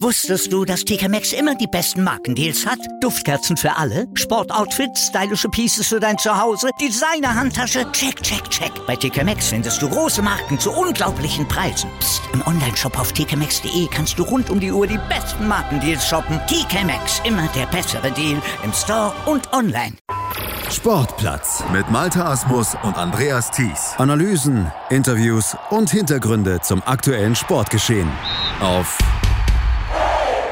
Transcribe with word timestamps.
Wusstest 0.00 0.52
du, 0.52 0.64
dass 0.64 0.84
TK 0.84 1.08
Maxx 1.08 1.32
immer 1.32 1.54
die 1.54 1.66
besten 1.66 2.04
Markendeals 2.04 2.66
hat? 2.66 2.78
Duftkerzen 3.00 3.56
für 3.56 3.74
alle, 3.76 4.06
Sportoutfits, 4.14 5.08
stylische 5.08 5.48
Pieces 5.48 5.88
für 5.88 5.98
dein 5.98 6.18
Zuhause, 6.18 6.68
Designer-Handtasche, 6.80 7.90
check, 7.92 8.22
check, 8.22 8.48
check. 8.50 8.70
Bei 8.86 8.94
TK 8.94 9.24
Maxx 9.24 9.48
findest 9.48 9.80
du 9.80 9.88
große 9.88 10.22
Marken 10.22 10.58
zu 10.58 10.70
unglaublichen 10.70 11.48
Preisen. 11.48 11.90
Psst. 11.98 12.22
im 12.32 12.46
Onlineshop 12.46 12.98
auf 12.98 13.12
tkmaxx.de 13.12 13.88
kannst 13.90 14.18
du 14.18 14.22
rund 14.22 14.50
um 14.50 14.60
die 14.60 14.70
Uhr 14.70 14.86
die 14.86 15.00
besten 15.08 15.48
Markendeals 15.48 16.06
shoppen. 16.06 16.38
TK 16.46 16.84
Maxx, 16.84 17.22
immer 17.24 17.48
der 17.56 17.66
bessere 17.66 18.12
Deal 18.12 18.40
im 18.62 18.72
Store 18.72 19.12
und 19.26 19.52
online. 19.52 19.96
Sportplatz 20.70 21.62
mit 21.72 21.90
Malta 21.90 22.30
Asmus 22.30 22.76
und 22.82 22.96
Andreas 22.96 23.50
Thies. 23.50 23.94
Analysen, 23.98 24.70
Interviews 24.90 25.56
und 25.70 25.90
Hintergründe 25.90 26.60
zum 26.60 26.82
aktuellen 26.84 27.34
Sportgeschehen 27.34 28.10
auf 28.60 28.98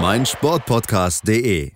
meinsportpodcast.de. 0.00 1.72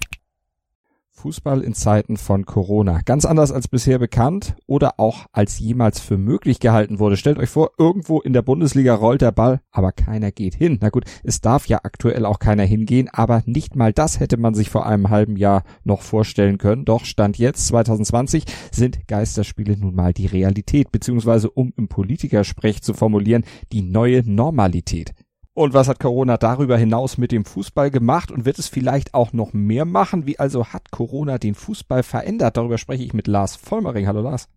Fußball 1.19 1.63
in 1.63 1.75
Zeiten 1.75 2.17
von 2.17 2.47
Corona. 2.47 3.01
Ganz 3.05 3.25
anders 3.25 3.51
als 3.51 3.67
bisher 3.69 3.99
bekannt 3.99 4.55
oder 4.67 5.01
auch 5.01 5.27
als 5.33 5.59
jemals 5.59 5.99
für 5.99 6.17
möglich 6.17 6.61
gehalten 6.61 7.01
wurde. 7.01 7.17
Stellt 7.17 7.39
euch 7.39 7.51
vor, 7.51 7.73
irgendwo 7.77 8.21
in 8.21 8.33
der 8.33 8.43
Bundesliga 8.43 8.95
rollt 8.95 9.21
der 9.21 9.33
Ball, 9.33 9.61
aber 9.73 9.93
keiner 9.93 10.31
geht 10.31 10.55
hin. 10.55 10.79
Na 10.81 10.91
gut, 10.91 11.05
es 11.25 11.41
darf 11.41 11.67
ja 11.67 11.81
aktuell 11.83 12.25
auch 12.25 12.39
keiner 12.39 12.63
hingehen, 12.63 13.09
aber 13.13 13.43
nicht 13.47 13.75
mal 13.75 13.93
das 13.93 14.21
hätte 14.21 14.37
man 14.37 14.55
sich 14.55 14.71
vor 14.71 14.87
einem 14.87 15.11
halben 15.11 15.37
Jahr 15.37 15.65
noch 15.85 16.03
vorstellen 16.03 16.59
können. 16.59 16.85
Doch 16.85 17.05
Stand 17.05 17.37
jetzt, 17.39 17.67
2020, 17.67 18.45
sind 18.71 19.09
Geisterspiele 19.09 19.77
nun 19.77 19.95
mal 19.95 20.13
die 20.13 20.27
Realität, 20.27 20.93
beziehungsweise 20.93 21.51
um 21.51 21.73
im 21.77 21.89
Politikersprech 21.89 22.83
zu 22.83 22.95
formulieren, 22.95 23.45
die 23.73 23.83
neue 23.83 24.23
Normalität. 24.25 25.15
Und 25.59 25.75
was 25.75 25.89
hat 25.89 25.99
Corona 25.99 26.37
darüber 26.37 26.79
hinaus 26.79 27.19
mit 27.19 27.33
dem 27.33 27.45
Fußball 27.45 27.91
gemacht 27.91 28.31
und 28.31 28.45
wird 28.45 28.61
es 28.61 28.69
vielleicht 28.69 29.13
auch 29.13 29.33
noch 29.33 29.53
mehr 29.53 29.85
machen? 29.85 30.25
Wie 30.25 30.39
also 30.39 30.67
hat 30.67 30.93
Corona 30.93 31.39
den 31.39 31.57
Fußball 31.57 32.05
verändert? 32.05 32.57
Darüber 32.57 32.79
spreche 32.79 33.03
ich 33.03 33.13
mit 33.13 33.27
Lars 33.27 33.57
Vollmering. 33.57 34.07
Hallo 34.07 34.21
Lars. 34.21 34.49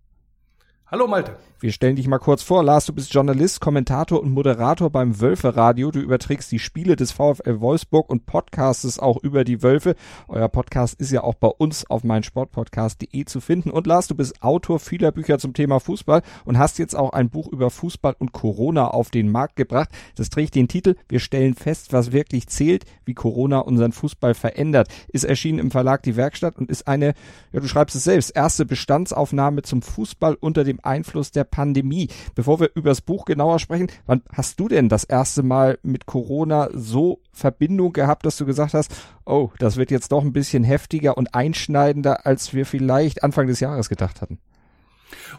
Hallo 0.91 1.07
Malte. 1.07 1.37
Wir 1.61 1.71
stellen 1.71 1.95
dich 1.95 2.07
mal 2.07 2.17
kurz 2.17 2.43
vor. 2.43 2.63
Lars, 2.63 2.87
du 2.87 2.91
bist 2.93 3.13
Journalist, 3.13 3.61
Kommentator 3.61 4.19
und 4.19 4.31
Moderator 4.31 4.89
beim 4.89 5.21
Wölfe 5.21 5.55
Radio. 5.55 5.89
Du 5.91 5.99
überträgst 5.99 6.51
die 6.51 6.59
Spiele 6.59 6.97
des 6.97 7.11
VfL 7.13 7.61
Wolfsburg 7.61 8.09
und 8.09 8.25
podcastest 8.25 9.01
auch 9.01 9.23
über 9.23 9.45
die 9.45 9.63
Wölfe. 9.63 9.95
Euer 10.27 10.49
Podcast 10.49 10.99
ist 10.99 11.11
ja 11.11 11.23
auch 11.23 11.35
bei 11.35 11.47
uns 11.47 11.89
auf 11.89 12.03
meinsportpodcast.de 12.03 13.23
zu 13.23 13.39
finden. 13.39 13.69
Und 13.69 13.87
Lars, 13.87 14.07
du 14.07 14.15
bist 14.15 14.41
Autor 14.41 14.79
vieler 14.79 15.13
Bücher 15.13 15.37
zum 15.37 15.53
Thema 15.53 15.79
Fußball 15.79 16.23
und 16.43 16.57
hast 16.57 16.77
jetzt 16.79 16.95
auch 16.95 17.13
ein 17.13 17.29
Buch 17.29 17.47
über 17.47 17.69
Fußball 17.69 18.15
und 18.17 18.33
Corona 18.33 18.87
auf 18.87 19.11
den 19.11 19.31
Markt 19.31 19.55
gebracht. 19.55 19.91
Das 20.15 20.29
trägt 20.29 20.55
den 20.55 20.67
Titel 20.67 20.95
Wir 21.07 21.19
stellen 21.19 21.53
fest, 21.53 21.93
was 21.93 22.11
wirklich 22.11 22.47
zählt, 22.47 22.85
wie 23.05 23.13
Corona 23.13 23.59
unseren 23.59 23.91
Fußball 23.91 24.33
verändert. 24.33 24.89
Ist 25.09 25.25
erschienen 25.25 25.59
im 25.59 25.71
Verlag 25.71 26.03
Die 26.03 26.17
Werkstatt 26.17 26.57
und 26.57 26.71
ist 26.71 26.87
eine, 26.87 27.13
ja 27.53 27.59
du 27.59 27.67
schreibst 27.67 27.95
es 27.95 28.03
selbst, 28.03 28.35
erste 28.35 28.65
Bestandsaufnahme 28.65 29.61
zum 29.61 29.83
Fußball 29.83 30.35
unter 30.39 30.63
dem 30.63 30.80
Einfluss 30.83 31.31
der 31.31 31.43
Pandemie. 31.43 32.09
Bevor 32.35 32.59
wir 32.59 32.71
über 32.75 32.89
das 32.89 33.01
Buch 33.01 33.25
genauer 33.25 33.59
sprechen, 33.59 33.87
wann 34.05 34.23
hast 34.33 34.59
du 34.59 34.67
denn 34.67 34.89
das 34.89 35.03
erste 35.03 35.43
Mal 35.43 35.79
mit 35.83 36.05
Corona 36.05 36.69
so 36.73 37.21
Verbindung 37.31 37.93
gehabt, 37.93 38.25
dass 38.25 38.37
du 38.37 38.45
gesagt 38.45 38.73
hast, 38.73 38.93
oh, 39.25 39.49
das 39.59 39.77
wird 39.77 39.91
jetzt 39.91 40.11
doch 40.11 40.23
ein 40.23 40.33
bisschen 40.33 40.63
heftiger 40.63 41.17
und 41.17 41.33
einschneidender, 41.33 42.25
als 42.25 42.53
wir 42.53 42.65
vielleicht 42.65 43.23
Anfang 43.23 43.47
des 43.47 43.59
Jahres 43.59 43.89
gedacht 43.89 44.21
hatten? 44.21 44.39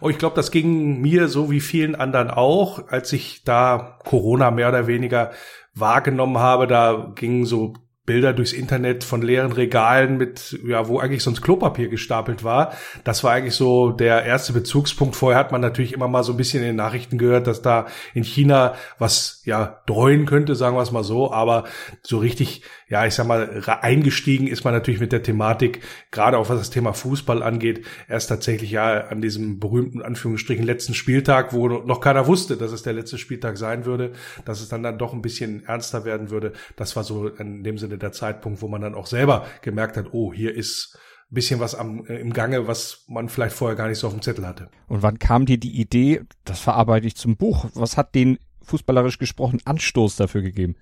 Oh, 0.01 0.09
ich 0.09 0.19
glaube, 0.19 0.37
das 0.37 0.51
ging 0.51 1.01
mir 1.01 1.29
so 1.29 1.51
wie 1.51 1.61
vielen 1.61 1.95
anderen 1.95 2.31
auch, 2.31 2.89
als 2.89 3.13
ich 3.13 3.45
da 3.45 3.99
Corona 4.05 4.51
mehr 4.51 4.69
oder 4.69 4.87
weniger 4.87 5.33
wahrgenommen 5.75 6.39
habe. 6.39 6.67
Da 6.67 7.13
gingen 7.15 7.45
so 7.45 7.75
Bilder 8.05 8.33
durchs 8.33 8.53
Internet 8.53 9.05
von 9.05 9.23
leeren 9.23 9.53
Regalen 9.53 10.17
mit, 10.17 10.59
ja, 10.67 10.89
wo 10.89 10.99
eigentlich 10.99 11.23
sonst 11.23 11.41
Klopapier 11.41 11.89
gestapelt 11.89 12.43
war. 12.43 12.73
Das 13.05 13.23
war 13.23 13.33
eigentlich 13.33 13.55
so 13.55 13.91
der 13.91 14.25
erste 14.25 14.53
Bezugspunkt. 14.53 15.15
Vorher 15.15 15.39
hat 15.39 15.53
man 15.53 15.61
natürlich 15.61 15.93
immer 15.93 16.09
mal 16.09 16.25
so 16.25 16.33
ein 16.33 16.37
bisschen 16.37 16.63
in 16.63 16.71
den 16.71 16.77
Nachrichten 16.77 17.17
gehört, 17.17 17.47
dass 17.47 17.63
da 17.63 17.87
in 18.13 18.25
China 18.25 18.75
was, 18.99 19.43
ja, 19.45 19.83
dreuen 19.87 20.27
könnte, 20.27 20.57
sagen 20.57 20.77
wir 20.77 20.83
es 20.83 20.91
mal 20.91 21.05
so. 21.05 21.33
Aber 21.33 21.63
so 22.03 22.19
richtig, 22.19 22.63
ja, 22.93 23.07
ich 23.07 23.15
sag 23.15 23.27
mal, 23.27 23.63
eingestiegen 23.81 24.47
ist 24.47 24.65
man 24.65 24.75
natürlich 24.75 25.01
mit 25.01 25.13
der 25.13 25.23
Thematik, 25.23 25.81
gerade 26.11 26.37
auch 26.37 26.51
was 26.51 26.59
das 26.59 26.69
Thema 26.69 26.93
Fußball 26.93 27.43
angeht, 27.43 27.87
erst 28.07 28.29
tatsächlich 28.29 28.71
ja 28.71 29.07
an 29.07 29.23
diesem 29.23 29.59
berühmten, 29.59 30.03
Anführungsstrichen, 30.03 30.63
letzten 30.63 30.93
Spieltag, 30.93 31.55
wo 31.55 31.69
noch 31.69 32.03
keiner 32.03 32.27
wusste, 32.27 32.59
dass 32.59 32.71
es 32.71 32.83
der 32.83 32.93
letzte 32.93 33.17
Spieltag 33.17 33.57
sein 33.57 33.87
würde, 33.87 34.13
dass 34.45 34.61
es 34.61 34.69
dann 34.69 34.83
dann 34.83 34.99
doch 34.99 35.15
ein 35.15 35.23
bisschen 35.23 35.65
ernster 35.65 36.05
werden 36.05 36.29
würde. 36.29 36.53
Das 36.77 36.95
war 36.95 37.03
so 37.03 37.29
in 37.29 37.65
dem 37.65 37.79
Sinne 37.79 37.97
der 37.97 38.13
Zeitpunkt, 38.13 38.61
wo 38.61 38.69
man 38.69 38.83
dann 38.83 38.95
auch 38.95 39.07
selber 39.07 39.47
gemerkt 39.63 39.97
hat, 39.97 40.13
oh, 40.13 40.31
hier 40.31 40.55
ist 40.55 40.99
ein 41.31 41.35
bisschen 41.35 41.61
was 41.61 41.75
am, 41.75 42.05
äh, 42.05 42.21
im 42.21 42.35
Gange, 42.35 42.69
was 42.69 43.07
man 43.09 43.31
vielleicht 43.31 43.57
vorher 43.57 43.75
gar 43.75 43.89
nicht 43.89 44.01
so 44.01 44.07
auf 44.07 44.13
dem 44.13 44.21
Zettel 44.21 44.47
hatte. 44.47 44.69
Und 44.89 45.03
wann 45.03 45.19
kam 45.19 45.47
dir 45.47 45.57
die 45.57 45.81
Idee, 45.81 46.21
das 46.45 46.61
verarbeite 46.61 47.07
ich 47.07 47.17
zum 47.17 47.39
Buch? 47.39 47.71
Was 47.73 47.97
hat 47.97 48.15
den 48.15 48.39
fußballerisch 48.61 49.17
gesprochen 49.17 49.61
Anstoß 49.65 50.17
dafür 50.17 50.43
gegeben? 50.43 50.77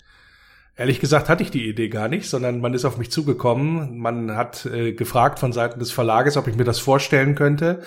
Ehrlich 0.80 0.98
gesagt 0.98 1.28
hatte 1.28 1.42
ich 1.42 1.50
die 1.50 1.68
Idee 1.68 1.91
gar 1.91 2.08
nicht, 2.08 2.26
sondern 2.26 2.62
man 2.62 2.72
ist 2.72 2.86
auf 2.86 2.96
mich 2.96 3.10
zugekommen. 3.10 3.98
Man 3.98 4.34
hat 4.34 4.64
äh, 4.64 4.94
gefragt 4.94 5.38
von 5.38 5.52
Seiten 5.52 5.78
des 5.78 5.92
Verlages, 5.92 6.38
ob 6.38 6.48
ich 6.48 6.56
mir 6.56 6.64
das 6.64 6.78
vorstellen 6.78 7.34
könnte, 7.34 7.82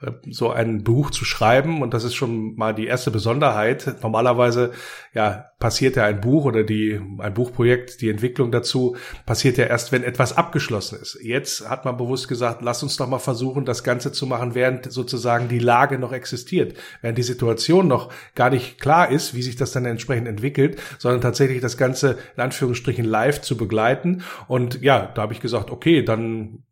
äh, 0.00 0.12
so 0.30 0.50
ein 0.50 0.84
Buch 0.84 1.10
zu 1.10 1.24
schreiben. 1.24 1.82
Und 1.82 1.92
das 1.92 2.04
ist 2.04 2.14
schon 2.14 2.54
mal 2.54 2.72
die 2.72 2.86
erste 2.86 3.10
Besonderheit. 3.10 3.96
Normalerweise 4.00 4.70
ja 5.12 5.46
passiert 5.58 5.96
ja 5.96 6.04
ein 6.04 6.20
Buch 6.20 6.44
oder 6.44 6.62
die 6.64 7.00
ein 7.18 7.32
Buchprojekt, 7.32 8.02
die 8.02 8.10
Entwicklung 8.10 8.52
dazu 8.52 8.96
passiert 9.24 9.56
ja 9.56 9.64
erst, 9.64 9.90
wenn 9.90 10.04
etwas 10.04 10.36
abgeschlossen 10.36 10.98
ist. 11.00 11.18
Jetzt 11.22 11.68
hat 11.68 11.86
man 11.86 11.96
bewusst 11.96 12.28
gesagt, 12.28 12.60
lass 12.62 12.82
uns 12.82 12.98
doch 12.98 13.08
mal 13.08 13.18
versuchen, 13.18 13.64
das 13.64 13.82
Ganze 13.82 14.12
zu 14.12 14.26
machen, 14.26 14.54
während 14.54 14.92
sozusagen 14.92 15.48
die 15.48 15.58
Lage 15.58 15.98
noch 15.98 16.12
existiert, 16.12 16.74
während 17.00 17.16
die 17.16 17.22
Situation 17.22 17.88
noch 17.88 18.12
gar 18.34 18.50
nicht 18.50 18.78
klar 18.78 19.10
ist, 19.10 19.34
wie 19.34 19.42
sich 19.42 19.56
das 19.56 19.72
dann 19.72 19.86
entsprechend 19.86 20.28
entwickelt, 20.28 20.78
sondern 20.98 21.22
tatsächlich 21.22 21.62
das 21.62 21.78
Ganze 21.78 22.18
in 22.36 22.42
Anführungsstrichen 22.42 23.04
live 23.04 23.40
zu 23.40 23.56
begleiten. 23.56 24.22
Und 24.48 24.82
ja, 24.82 25.10
da 25.14 25.22
habe 25.22 25.32
ich 25.32 25.40
gesagt, 25.40 25.70
okay, 25.70 26.02
dann 26.02 26.62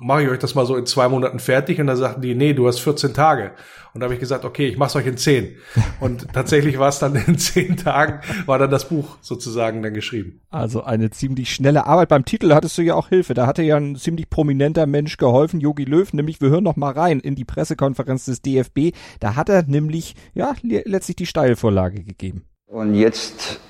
mache 0.00 0.22
ich 0.22 0.28
euch 0.28 0.38
das 0.38 0.54
mal 0.54 0.66
so 0.66 0.76
in 0.76 0.86
zwei 0.86 1.08
Monaten 1.08 1.40
fertig 1.40 1.80
und 1.80 1.88
dann 1.88 1.96
sagten 1.96 2.22
die, 2.22 2.34
nee, 2.34 2.52
du 2.52 2.68
hast 2.68 2.78
14 2.78 3.12
Tage. 3.12 3.52
Und 3.92 4.00
da 4.00 4.04
habe 4.04 4.14
ich 4.14 4.20
gesagt, 4.20 4.44
okay, 4.44 4.66
ich 4.66 4.76
mache 4.76 4.88
es 4.88 4.96
euch 4.96 5.06
in 5.06 5.16
zehn. 5.16 5.56
Und 6.00 6.26
tatsächlich 6.32 6.80
war 6.80 6.88
es 6.88 6.98
dann 6.98 7.14
in 7.14 7.38
zehn 7.38 7.76
Tagen, 7.76 8.20
war 8.44 8.58
dann 8.58 8.70
das 8.70 8.88
Buch 8.88 9.18
sozusagen 9.20 9.84
dann 9.84 9.94
geschrieben. 9.94 10.40
Also 10.50 10.82
eine 10.82 11.10
ziemlich 11.10 11.54
schnelle 11.54 11.86
Arbeit. 11.86 12.08
Beim 12.08 12.24
Titel 12.24 12.52
hattest 12.54 12.76
du 12.76 12.82
ja 12.82 12.94
auch 12.94 13.08
Hilfe. 13.08 13.34
Da 13.34 13.46
hatte 13.46 13.62
ja 13.62 13.76
ein 13.76 13.94
ziemlich 13.94 14.28
prominenter 14.30 14.86
Mensch 14.86 15.16
geholfen, 15.16 15.60
Yogi 15.60 15.84
Löw, 15.84 16.12
nämlich 16.12 16.40
wir 16.40 16.50
hören 16.50 16.64
noch 16.64 16.74
mal 16.74 16.92
rein 16.92 17.20
in 17.20 17.36
die 17.36 17.44
Pressekonferenz 17.44 18.24
des 18.24 18.42
DFB. 18.42 18.96
Da 19.20 19.36
hat 19.36 19.48
er 19.48 19.62
nämlich, 19.62 20.16
ja, 20.34 20.54
letztlich 20.62 21.16
die 21.16 21.26
Steilvorlage 21.26 22.02
gegeben. 22.02 22.46
Und 22.66 22.96
jetzt 22.96 23.60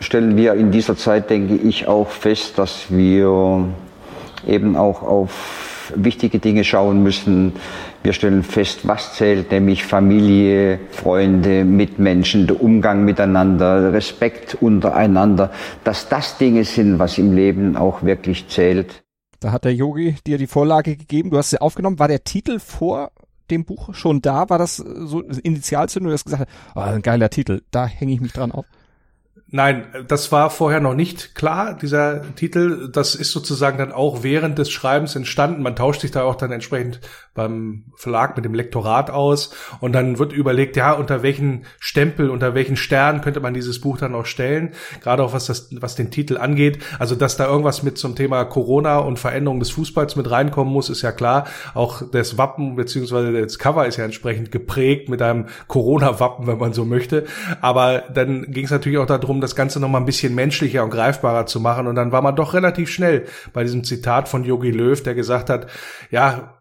stellen 0.00 0.36
wir 0.36 0.54
in 0.54 0.70
dieser 0.70 0.96
Zeit, 0.96 1.30
denke 1.30 1.54
ich, 1.56 1.86
auch 1.86 2.08
fest, 2.08 2.58
dass 2.58 2.86
wir 2.90 3.68
eben 4.46 4.76
auch 4.76 5.02
auf 5.02 5.92
wichtige 5.94 6.38
Dinge 6.38 6.64
schauen 6.64 7.02
müssen. 7.02 7.52
Wir 8.02 8.12
stellen 8.12 8.42
fest, 8.42 8.86
was 8.86 9.14
zählt, 9.14 9.50
nämlich 9.50 9.84
Familie, 9.84 10.78
Freunde, 10.90 11.64
Mitmenschen, 11.64 12.46
der 12.46 12.62
Umgang 12.62 13.04
miteinander, 13.04 13.92
Respekt 13.92 14.56
untereinander, 14.60 15.50
dass 15.84 16.08
das 16.08 16.36
Dinge 16.38 16.64
sind, 16.64 16.98
was 16.98 17.18
im 17.18 17.34
Leben 17.34 17.76
auch 17.76 18.02
wirklich 18.02 18.48
zählt. 18.48 19.02
Da 19.40 19.52
hat 19.52 19.64
der 19.64 19.74
Yogi 19.74 20.16
dir 20.26 20.38
die 20.38 20.46
Vorlage 20.46 20.96
gegeben, 20.96 21.30
du 21.30 21.38
hast 21.38 21.50
sie 21.50 21.60
aufgenommen. 21.60 21.98
War 21.98 22.08
der 22.08 22.24
Titel 22.24 22.58
vor 22.58 23.10
dem 23.50 23.64
Buch 23.64 23.94
schon 23.94 24.22
da? 24.22 24.48
War 24.48 24.58
das 24.58 24.76
so 24.76 25.20
Initialzündung, 25.20 26.08
du 26.08 26.14
hast 26.14 26.24
gesagt, 26.24 26.50
oh, 26.74 26.80
ein 26.80 27.02
geiler 27.02 27.30
Titel, 27.30 27.62
da 27.70 27.86
hänge 27.86 28.12
ich 28.12 28.20
mich 28.20 28.32
dran 28.32 28.52
auf? 28.52 28.64
Nein, 29.56 29.86
das 30.08 30.32
war 30.32 30.50
vorher 30.50 30.80
noch 30.80 30.94
nicht 30.94 31.36
klar, 31.36 31.78
dieser 31.80 32.34
Titel. 32.34 32.90
Das 32.90 33.14
ist 33.14 33.30
sozusagen 33.30 33.78
dann 33.78 33.92
auch 33.92 34.24
während 34.24 34.58
des 34.58 34.68
Schreibens 34.72 35.14
entstanden. 35.14 35.62
Man 35.62 35.76
tauscht 35.76 36.00
sich 36.00 36.10
da 36.10 36.24
auch 36.24 36.34
dann 36.34 36.50
entsprechend 36.50 37.00
beim 37.34 37.84
Verlag 37.94 38.34
mit 38.34 38.44
dem 38.44 38.54
Lektorat 38.54 39.10
aus 39.10 39.54
und 39.78 39.92
dann 39.92 40.18
wird 40.18 40.32
überlegt, 40.32 40.76
ja, 40.76 40.92
unter 40.92 41.22
welchen 41.22 41.66
Stempel, 41.78 42.30
unter 42.30 42.54
welchen 42.54 42.76
Stern 42.76 43.20
könnte 43.20 43.38
man 43.38 43.54
dieses 43.54 43.80
Buch 43.80 43.96
dann 43.96 44.16
auch 44.16 44.26
stellen, 44.26 44.72
gerade 45.00 45.22
auch 45.22 45.32
was 45.32 45.46
das, 45.46 45.68
was 45.80 45.94
den 45.94 46.10
Titel 46.10 46.36
angeht. 46.36 46.78
Also, 46.98 47.14
dass 47.14 47.36
da 47.36 47.46
irgendwas 47.46 47.84
mit 47.84 47.96
zum 47.96 48.16
Thema 48.16 48.44
Corona 48.44 48.98
und 48.98 49.20
Veränderung 49.20 49.60
des 49.60 49.70
Fußballs 49.70 50.16
mit 50.16 50.30
reinkommen 50.32 50.72
muss, 50.72 50.90
ist 50.90 51.02
ja 51.02 51.12
klar. 51.12 51.46
Auch 51.74 52.02
das 52.10 52.38
Wappen 52.38 52.74
beziehungsweise 52.74 53.32
das 53.32 53.60
Cover 53.60 53.86
ist 53.86 53.98
ja 53.98 54.04
entsprechend 54.04 54.50
geprägt 54.50 55.08
mit 55.08 55.22
einem 55.22 55.46
Corona-Wappen, 55.68 56.48
wenn 56.48 56.58
man 56.58 56.72
so 56.72 56.84
möchte. 56.84 57.26
Aber 57.60 58.02
dann 58.12 58.50
ging 58.50 58.64
es 58.64 58.72
natürlich 58.72 58.98
auch 58.98 59.06
darum, 59.06 59.43
das 59.44 59.56
Ganze 59.56 59.80
noch 59.80 59.88
mal 59.88 59.98
ein 59.98 60.06
bisschen 60.06 60.34
menschlicher 60.34 60.82
und 60.82 60.90
greifbarer 60.90 61.46
zu 61.46 61.60
machen. 61.60 61.86
Und 61.86 61.94
dann 61.94 62.12
war 62.12 62.22
man 62.22 62.36
doch 62.36 62.54
relativ 62.54 62.90
schnell 62.90 63.26
bei 63.52 63.62
diesem 63.62 63.84
Zitat 63.84 64.28
von 64.28 64.44
Yogi 64.44 64.70
Löw, 64.70 65.00
der 65.02 65.14
gesagt 65.14 65.50
hat, 65.50 65.68
ja, 66.10 66.54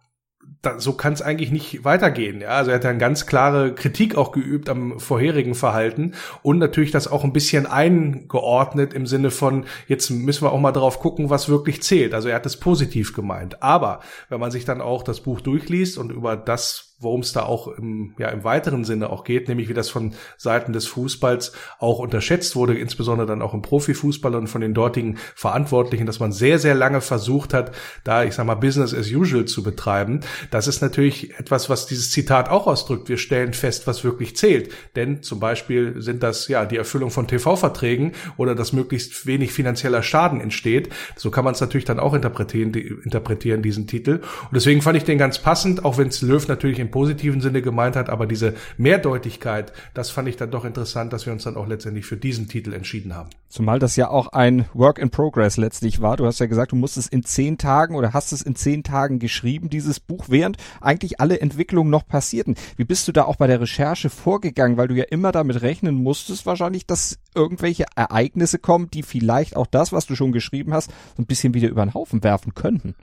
da, 0.64 0.80
so 0.80 0.94
kann 0.94 1.14
es 1.14 1.22
eigentlich 1.22 1.52
nicht 1.52 1.84
weitergehen. 1.84 2.42
Ja, 2.42 2.50
also 2.50 2.72
er 2.72 2.76
hat 2.76 2.86
dann 2.86 2.98
ganz 2.98 3.26
klare 3.26 3.76
Kritik 3.76 4.16
auch 4.16 4.32
geübt 4.32 4.70
am 4.70 5.00
vorherigen 5.00 5.56
Verhalten 5.56 6.14
und 6.42 6.58
natürlich 6.58 6.92
das 6.92 7.10
auch 7.10 7.24
ein 7.26 7.34
bisschen 7.34 7.66
eingeordnet 7.66 8.94
im 8.94 9.06
Sinne 9.06 9.30
von 9.30 9.66
jetzt 9.88 10.10
müssen 10.10 10.46
wir 10.46 10.54
auch 10.54 10.60
mal 10.60 10.72
drauf 10.72 11.00
gucken, 11.00 11.30
was 11.30 11.50
wirklich 11.50 11.84
zählt. 11.84 12.14
Also 12.14 12.30
er 12.30 12.36
hat 12.36 12.46
es 12.46 12.58
positiv 12.58 13.14
gemeint. 13.14 13.62
Aber 13.62 14.00
wenn 14.30 14.40
man 14.40 14.52
sich 14.52 14.64
dann 14.64 14.82
auch 14.82 15.04
das 15.04 15.20
Buch 15.22 15.42
durchliest 15.42 15.98
und 15.98 16.12
über 16.12 16.38
das 16.38 16.93
worum 17.04 17.22
es 17.22 17.34
da 17.34 17.44
auch 17.44 17.68
im, 17.68 18.14
ja, 18.18 18.30
im 18.30 18.44
weiteren 18.44 18.84
Sinne 18.84 19.10
auch 19.10 19.24
geht, 19.24 19.48
nämlich 19.48 19.70
wie 19.70 19.74
das 19.74 19.90
von 19.90 20.14
Seiten 20.38 20.74
des 20.74 20.88
Fußballs 20.88 21.54
auch 21.80 22.00
unterschätzt 22.00 22.56
wurde, 22.56 22.78
insbesondere 22.78 23.28
dann 23.28 23.42
auch 23.42 23.54
im 23.54 23.62
Profifußball 23.62 24.36
und 24.36 24.48
von 24.48 24.62
den 24.62 24.74
dortigen 24.74 25.18
Verantwortlichen, 25.36 26.06
dass 26.06 26.20
man 26.20 26.32
sehr, 26.32 26.60
sehr 26.60 26.76
lange 26.76 27.02
versucht 27.02 27.54
hat, 27.54 27.72
da, 28.04 28.24
ich 28.24 28.36
sag 28.36 28.46
mal, 28.46 28.56
Business 28.56 28.94
as 28.94 29.12
usual 29.12 29.46
zu 29.46 29.64
betreiben. 29.64 30.22
Das 30.52 30.68
ist 30.68 30.82
natürlich 30.82 31.38
etwas, 31.40 31.70
was 31.70 31.86
dieses 31.86 32.12
Zitat 32.12 32.50
auch 32.50 32.68
ausdrückt. 32.68 33.10
Wir 33.10 33.18
stellen 33.18 33.54
fest, 33.54 33.88
was 33.88 34.04
wirklich 34.04 34.36
zählt. 34.36 34.72
Denn 34.96 35.24
zum 35.24 35.40
Beispiel 35.40 36.02
sind 36.02 36.24
das 36.24 36.48
ja 36.48 36.66
die 36.66 36.78
Erfüllung 36.78 37.12
von 37.12 37.28
TV-Verträgen 37.28 38.14
oder 38.38 38.56
dass 38.56 38.74
möglichst 38.74 39.26
wenig 39.26 39.52
finanzieller 39.52 40.04
Schaden 40.04 40.42
entsteht. 40.42 40.90
So 41.16 41.32
kann 41.32 41.44
man 41.44 41.54
es 41.54 41.62
natürlich 41.62 41.86
dann 41.86 42.00
auch 42.00 42.14
interpretieren, 42.14 42.72
die, 42.72 42.88
interpretieren, 43.04 43.62
diesen 43.62 43.88
Titel. 43.88 44.22
Und 44.44 44.54
deswegen 44.54 44.82
fand 44.82 44.98
ich 44.98 45.04
den 45.04 45.18
ganz 45.18 45.40
passend, 45.40 45.86
auch 45.86 45.98
wenn 45.98 46.08
es 46.08 46.22
Löw 46.22 46.48
natürlich 46.48 46.80
im 46.80 46.92
positiven 46.94 47.42
Sinne 47.42 47.64
gemeint 47.64 47.96
hat, 47.96 48.12
aber 48.12 48.28
diese 48.28 48.54
Mehrdeutigkeit, 48.78 49.74
das 49.96 50.12
fand 50.12 50.28
ich 50.28 50.38
dann 50.38 50.52
doch 50.52 50.64
interessant, 50.64 51.12
dass 51.12 51.26
wir 51.26 51.34
uns 51.34 51.44
dann 51.44 51.58
auch 51.58 51.68
letztendlich 51.68 52.06
für 52.06 52.18
diesen 52.18 52.48
Titel 52.48 52.72
entschieden 52.72 53.16
haben. 53.16 53.32
Zumal 53.50 53.80
das 53.80 53.96
ja 53.96 54.10
auch 54.10 54.28
ein 54.28 54.66
Work 54.76 55.00
in 55.00 55.10
Progress 55.10 55.58
letztlich 55.58 56.02
war. 56.02 56.18
Du 56.18 56.28
hast 56.28 56.40
ja 56.40 56.46
gesagt, 56.46 56.72
du 56.72 56.76
musst 56.76 56.98
es 56.98 57.08
in 57.08 57.24
zehn 57.24 57.58
Tagen 57.58 57.96
oder 57.96 58.14
hast 58.14 58.32
es 58.32 58.44
in 58.44 58.56
zehn 58.56 58.84
Tagen 58.84 59.18
geschrieben, 59.18 59.72
dieses 59.72 60.00
Buch, 60.00 60.26
während 60.28 60.58
eigentlich 60.82 61.20
alle 61.20 61.42
Entwicklungen 61.42 61.90
noch 61.90 62.06
passierten. 62.06 62.54
Wie 62.78 62.84
bist 62.84 63.08
du 63.08 63.12
da 63.12 63.24
auch 63.24 63.38
bei 63.38 63.48
der 63.48 63.60
Recherche 63.60 64.12
vorgegangen? 64.12 64.78
Weil 64.78 64.88
du 64.88 64.94
ja 64.94 65.06
immer 65.10 65.32
damit 65.32 65.64
rechnen 65.64 65.96
musstest, 65.96 66.46
wahrscheinlich, 66.46 66.86
dass 66.86 67.18
irgendwelche 67.34 67.86
Ereignisse 67.96 68.60
kommen, 68.60 68.92
die 68.92 69.02
vielleicht 69.02 69.56
auch 69.56 69.66
das, 69.66 69.92
was 69.92 70.06
du 70.06 70.16
schon 70.16 70.32
geschrieben 70.32 70.76
hast, 70.76 70.92
so 71.18 71.24
ein 71.24 71.26
bisschen 71.26 71.56
wieder 71.56 71.70
über 71.70 71.84
den 71.84 71.96
Haufen 71.96 72.24
werfen 72.24 72.54
könnten. 72.54 72.94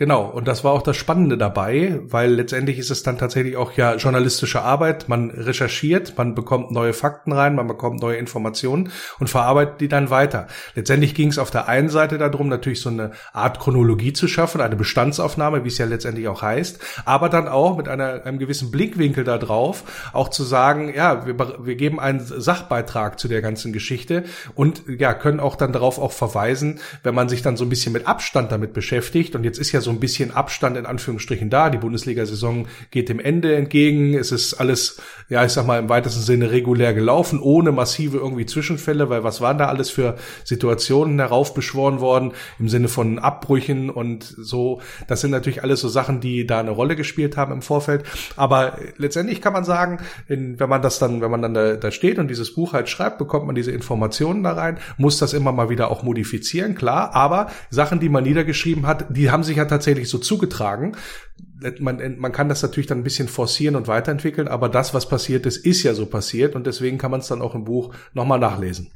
Genau, 0.00 0.24
und 0.24 0.48
das 0.48 0.64
war 0.64 0.72
auch 0.72 0.80
das 0.80 0.96
Spannende 0.96 1.36
dabei, 1.36 2.00
weil 2.04 2.32
letztendlich 2.32 2.78
ist 2.78 2.90
es 2.90 3.02
dann 3.02 3.18
tatsächlich 3.18 3.58
auch 3.58 3.72
ja 3.72 3.96
journalistische 3.96 4.62
Arbeit. 4.62 5.10
Man 5.10 5.28
recherchiert, 5.28 6.16
man 6.16 6.34
bekommt 6.34 6.70
neue 6.70 6.94
Fakten 6.94 7.32
rein, 7.32 7.54
man 7.54 7.68
bekommt 7.68 8.00
neue 8.00 8.16
Informationen 8.16 8.92
und 9.18 9.28
verarbeitet 9.28 9.82
die 9.82 9.88
dann 9.88 10.08
weiter. 10.08 10.46
Letztendlich 10.74 11.14
ging 11.14 11.28
es 11.28 11.36
auf 11.36 11.50
der 11.50 11.68
einen 11.68 11.90
Seite 11.90 12.16
darum, 12.16 12.48
natürlich 12.48 12.80
so 12.80 12.88
eine 12.88 13.10
Art 13.34 13.60
Chronologie 13.60 14.14
zu 14.14 14.26
schaffen, 14.26 14.62
eine 14.62 14.74
Bestandsaufnahme, 14.74 15.64
wie 15.64 15.68
es 15.68 15.76
ja 15.76 15.84
letztendlich 15.84 16.28
auch 16.28 16.40
heißt, 16.40 16.80
aber 17.04 17.28
dann 17.28 17.46
auch 17.46 17.76
mit 17.76 17.86
einer, 17.86 18.24
einem 18.24 18.38
gewissen 18.38 18.70
Blickwinkel 18.70 19.24
da 19.24 19.36
drauf, 19.36 19.84
auch 20.14 20.30
zu 20.30 20.44
sagen, 20.44 20.94
ja, 20.96 21.26
wir, 21.26 21.36
wir 21.38 21.74
geben 21.74 22.00
einen 22.00 22.20
Sachbeitrag 22.20 23.20
zu 23.20 23.28
der 23.28 23.42
ganzen 23.42 23.74
Geschichte 23.74 24.24
und 24.54 24.82
ja, 24.88 25.12
können 25.12 25.40
auch 25.40 25.56
dann 25.56 25.74
darauf 25.74 25.98
auch 25.98 26.12
verweisen, 26.12 26.80
wenn 27.02 27.14
man 27.14 27.28
sich 27.28 27.42
dann 27.42 27.58
so 27.58 27.66
ein 27.66 27.68
bisschen 27.68 27.92
mit 27.92 28.06
Abstand 28.06 28.50
damit 28.50 28.72
beschäftigt. 28.72 29.36
Und 29.36 29.44
jetzt 29.44 29.58
ist 29.58 29.72
ja 29.72 29.82
so 29.82 29.89
so 29.90 29.96
ein 29.96 30.00
bisschen 30.00 30.30
Abstand 30.30 30.76
in 30.76 30.86
Anführungsstrichen 30.86 31.50
da. 31.50 31.68
Die 31.68 31.78
Bundesliga-Saison 31.78 32.68
geht 32.92 33.08
dem 33.08 33.18
Ende 33.18 33.56
entgegen. 33.56 34.14
Es 34.14 34.30
ist 34.30 34.54
alles, 34.54 35.02
ja, 35.28 35.44
ich 35.44 35.50
sag 35.50 35.66
mal, 35.66 35.80
im 35.80 35.88
weitesten 35.88 36.22
Sinne 36.22 36.52
regulär 36.52 36.94
gelaufen, 36.94 37.40
ohne 37.40 37.72
massive 37.72 38.18
irgendwie 38.18 38.46
Zwischenfälle, 38.46 39.10
weil 39.10 39.24
was 39.24 39.40
waren 39.40 39.58
da 39.58 39.66
alles 39.66 39.90
für 39.90 40.16
Situationen 40.44 41.18
heraufbeschworen 41.18 42.00
worden 42.00 42.32
im 42.60 42.68
Sinne 42.68 42.86
von 42.86 43.18
Abbrüchen 43.18 43.90
und 43.90 44.22
so. 44.22 44.80
Das 45.08 45.22
sind 45.22 45.32
natürlich 45.32 45.64
alles 45.64 45.80
so 45.80 45.88
Sachen, 45.88 46.20
die 46.20 46.46
da 46.46 46.60
eine 46.60 46.70
Rolle 46.70 46.94
gespielt 46.94 47.36
haben 47.36 47.52
im 47.52 47.62
Vorfeld. 47.62 48.04
Aber 48.36 48.78
letztendlich 48.96 49.42
kann 49.42 49.52
man 49.52 49.64
sagen, 49.64 49.98
wenn 50.28 50.56
man 50.68 50.82
das 50.82 51.00
dann, 51.00 51.20
wenn 51.20 51.32
man 51.32 51.42
dann 51.42 51.54
da, 51.54 51.74
da 51.74 51.90
steht 51.90 52.20
und 52.20 52.28
dieses 52.28 52.54
Buch 52.54 52.74
halt 52.74 52.88
schreibt, 52.88 53.18
bekommt 53.18 53.46
man 53.46 53.56
diese 53.56 53.72
Informationen 53.72 54.44
da 54.44 54.52
rein, 54.52 54.78
muss 54.98 55.18
das 55.18 55.32
immer 55.32 55.50
mal 55.50 55.68
wieder 55.68 55.90
auch 55.90 56.04
modifizieren, 56.04 56.76
klar. 56.76 57.12
Aber 57.16 57.50
Sachen, 57.70 57.98
die 57.98 58.08
man 58.08 58.22
niedergeschrieben 58.22 58.86
hat, 58.86 59.06
die 59.08 59.32
haben 59.32 59.42
sich 59.42 59.56
ja 59.56 59.64
tatsächlich 59.64 59.79
so 59.82 60.18
zugetragen. 60.18 60.96
Man, 61.78 62.18
man 62.18 62.32
kann 62.32 62.48
das 62.48 62.62
natürlich 62.62 62.86
dann 62.86 62.98
ein 62.98 63.04
bisschen 63.04 63.28
forcieren 63.28 63.76
und 63.76 63.88
weiterentwickeln, 63.88 64.48
aber 64.48 64.68
das, 64.68 64.94
was 64.94 65.08
passiert 65.08 65.46
ist, 65.46 65.58
ist 65.58 65.82
ja 65.82 65.94
so 65.94 66.06
passiert 66.06 66.54
und 66.54 66.66
deswegen 66.66 66.98
kann 66.98 67.10
man 67.10 67.20
es 67.20 67.28
dann 67.28 67.42
auch 67.42 67.54
im 67.54 67.64
Buch 67.64 67.94
nochmal 68.14 68.38
nachlesen. 68.38 68.90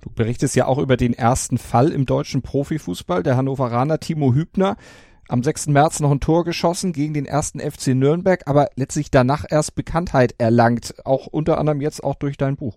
Du 0.00 0.10
berichtest 0.10 0.54
ja 0.54 0.66
auch 0.66 0.78
über 0.78 0.96
den 0.96 1.14
ersten 1.14 1.58
Fall 1.58 1.90
im 1.90 2.04
deutschen 2.04 2.42
Profifußball, 2.42 3.22
der 3.22 3.36
Hannoveraner 3.36 4.00
Timo 4.00 4.34
Hübner. 4.34 4.76
Am 5.28 5.42
6. 5.42 5.68
März 5.68 6.00
noch 6.00 6.10
ein 6.10 6.20
Tor 6.20 6.44
geschossen 6.44 6.92
gegen 6.92 7.14
den 7.14 7.24
ersten 7.24 7.58
FC 7.58 7.88
Nürnberg, 7.88 8.42
aber 8.46 8.68
letztlich 8.76 9.10
danach 9.10 9.46
erst 9.48 9.74
Bekanntheit 9.74 10.34
erlangt, 10.36 10.94
auch 11.06 11.26
unter 11.26 11.56
anderem 11.56 11.80
jetzt 11.80 12.04
auch 12.04 12.16
durch 12.16 12.36
dein 12.36 12.56
Buch. 12.56 12.76